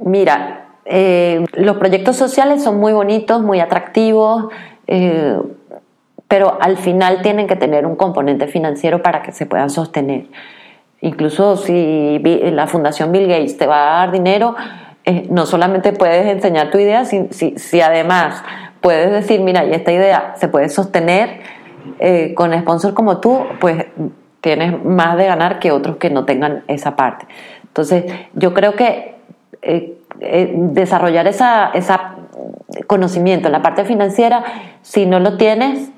Mira, 0.00 0.66
eh, 0.84 1.44
los 1.52 1.76
proyectos 1.76 2.16
sociales 2.16 2.62
son 2.64 2.78
muy 2.78 2.92
bonitos, 2.92 3.40
muy 3.40 3.60
atractivos, 3.60 4.52
pero 6.26 6.58
al 6.60 6.76
final 6.76 7.22
tienen 7.22 7.46
que 7.46 7.54
tener 7.54 7.86
un 7.86 7.94
componente 7.94 8.48
financiero 8.48 9.02
para 9.02 9.22
que 9.22 9.30
se 9.30 9.46
puedan 9.46 9.70
sostener. 9.70 10.26
Incluso 11.02 11.56
si 11.56 12.18
la 12.18 12.66
Fundación 12.66 13.12
Bill 13.12 13.26
Gates 13.26 13.56
te 13.56 13.66
va 13.66 13.80
a 13.80 14.06
dar 14.06 14.12
dinero, 14.12 14.54
eh, 15.04 15.26
no 15.30 15.46
solamente 15.46 15.92
puedes 15.92 16.26
enseñar 16.26 16.70
tu 16.70 16.78
idea, 16.78 17.04
si, 17.04 17.80
además 17.80 18.42
puedes 18.80 19.10
decir, 19.10 19.40
mira, 19.40 19.64
y 19.64 19.72
esta 19.72 19.92
idea 19.92 20.34
se 20.36 20.48
puede 20.48 20.68
sostener 20.68 21.40
con 22.34 22.52
sponsors 22.58 22.94
como 22.94 23.18
tú, 23.18 23.40
pues 23.58 23.86
tienes 24.40 24.82
más 24.84 25.16
de 25.16 25.26
ganar 25.26 25.58
que 25.58 25.70
otros 25.70 25.96
que 25.96 26.10
no 26.10 26.24
tengan 26.24 26.64
esa 26.66 26.96
parte. 26.96 27.26
Entonces, 27.64 28.04
yo 28.34 28.54
creo 28.54 28.74
que 28.74 29.14
eh, 29.62 29.98
eh, 30.20 30.52
desarrollar 30.54 31.26
esa, 31.26 31.70
esa 31.74 32.16
conocimiento 32.86 33.48
en 33.48 33.52
la 33.52 33.62
parte 33.62 33.84
financiera, 33.84 34.44
si 34.82 35.06
no 35.06 35.20
lo 35.20 35.36
tienes, 35.36 35.90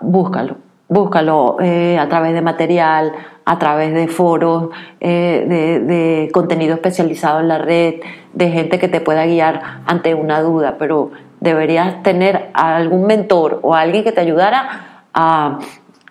búscalo. 0.00 0.56
Búscalo 0.92 1.56
eh, 1.60 1.98
a 1.98 2.08
través 2.08 2.34
de 2.34 2.42
material, 2.42 3.12
a 3.44 3.58
través 3.58 3.94
de 3.94 4.08
foros, 4.08 4.68
de, 5.00 5.80
de, 5.84 6.30
contenido 6.32 6.74
especializado 6.74 7.40
en 7.40 7.48
la 7.48 7.58
red, 7.58 7.94
de 8.32 8.50
gente 8.50 8.78
que 8.78 8.88
te 8.88 9.00
pueda 9.00 9.26
guiar 9.26 9.80
ante 9.86 10.14
una 10.14 10.42
duda, 10.42 10.76
pero 10.78 11.10
deberías 11.40 12.02
tener 12.02 12.50
algún 12.54 13.06
mentor 13.06 13.58
o 13.62 13.74
alguien 13.74 14.04
que 14.04 14.12
te 14.12 14.20
ayudara 14.20 15.04
a, 15.12 15.58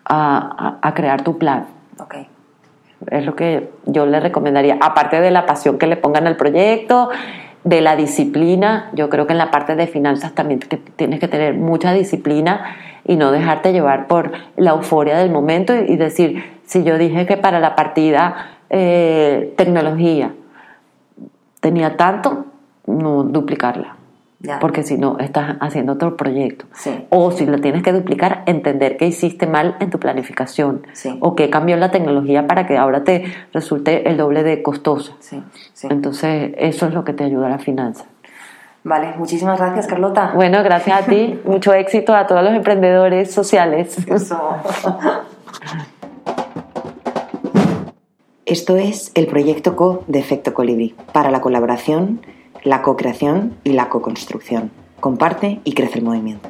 a, 0.06 0.78
a 0.82 0.94
crear 0.94 1.24
tu 1.24 1.38
plan. 1.38 1.68
Okay. 2.00 2.28
Es 3.10 3.26
lo 3.26 3.36
que 3.36 3.72
yo 3.86 4.06
le 4.06 4.20
recomendaría. 4.20 4.78
Aparte 4.82 5.22
de 5.22 5.32
la 5.32 5.46
pasión 5.46 5.78
que 5.78 5.88
le 5.88 5.96
pongan 5.96 6.28
al 6.28 6.38
proyecto, 6.38 7.10
de 7.64 7.82
la 7.82 7.96
disciplina, 7.96 8.90
yo 8.94 9.10
creo 9.10 9.28
que 9.28 9.34
en 9.34 9.38
la 9.38 9.52
parte 9.52 9.76
de 9.76 9.86
finanzas 9.88 10.34
también 10.34 10.60
tienes 10.96 11.20
que 11.20 11.28
tener 11.28 11.54
mucha 11.54 11.94
disciplina 11.94 12.76
y 13.06 13.16
no 13.16 13.32
dejarte 13.32 13.74
llevar 13.74 14.08
por 14.08 14.32
la 14.58 14.72
euforia 14.72 15.18
del 15.18 15.32
momento 15.32 15.76
y, 15.76 15.96
decir, 15.96 16.44
si 16.66 16.84
yo 16.84 16.98
dije 16.98 17.26
que 17.26 17.38
para 17.38 17.60
la 17.60 17.76
partida 17.76 18.58
eh, 18.70 19.54
tecnología 19.58 20.34
tenía 21.60 21.98
tanto, 21.98 22.46
no 22.86 23.24
duplicarla. 23.24 23.96
Porque 24.60 24.84
si 24.84 24.98
no, 24.98 25.20
estás 25.20 25.58
haciendo 25.60 25.94
otro 25.94 26.18
proyecto. 26.18 26.66
O 27.10 27.32
si 27.32 27.46
lo 27.46 27.60
tienes 27.60 27.84
que 27.84 27.94
duplicar, 27.94 28.44
entender 28.48 28.98
que 28.98 29.06
hiciste 29.06 29.46
mal 29.46 29.76
en 29.80 29.90
tu 29.90 30.00
planificación. 30.00 30.82
O 31.20 31.36
que 31.36 31.50
cambió 31.50 31.78
la 31.78 31.92
tecnología 31.92 32.48
para 32.48 32.66
que 32.66 32.78
ahora 32.78 33.04
te 33.04 33.26
resulte 33.54 34.10
el 34.10 34.18
doble 34.18 34.44
de 34.44 34.64
costosa. 34.64 35.14
Entonces, 35.84 36.54
eso 36.58 36.88
es 36.88 36.94
lo 36.94 37.04
que 37.04 37.14
te 37.14 37.24
ayuda 37.24 37.48
a 37.48 37.50
la 37.50 37.60
finanza. 37.60 38.06
Vale, 38.84 39.14
muchísimas 39.18 39.60
gracias, 39.60 39.88
Carlota. 39.88 40.32
Bueno, 40.36 40.64
gracias 40.64 41.02
a 41.02 41.06
ti. 41.06 41.40
Mucho 41.46 41.74
éxito 41.74 42.16
a 42.16 42.28
todos 42.28 42.44
los 42.44 42.54
emprendedores 42.54 43.32
sociales. 43.34 43.98
Esto 48.46 48.76
es 48.76 49.12
el 49.16 49.28
proyecto 49.28 49.76
CO 49.76 50.04
de 50.08 50.20
Efecto 50.20 50.54
Colibrí 50.54 50.96
para 51.14 51.32
la 51.32 51.40
colaboración 51.42 52.22
la 52.64 52.82
co-creación 52.82 53.58
y 53.64 53.74
la 53.74 53.90
co-construcción. 53.90 54.72
Comparte 55.00 55.62
y 55.64 55.74
crece 55.74 56.00
el 56.00 56.06
movimiento. 56.06 56.48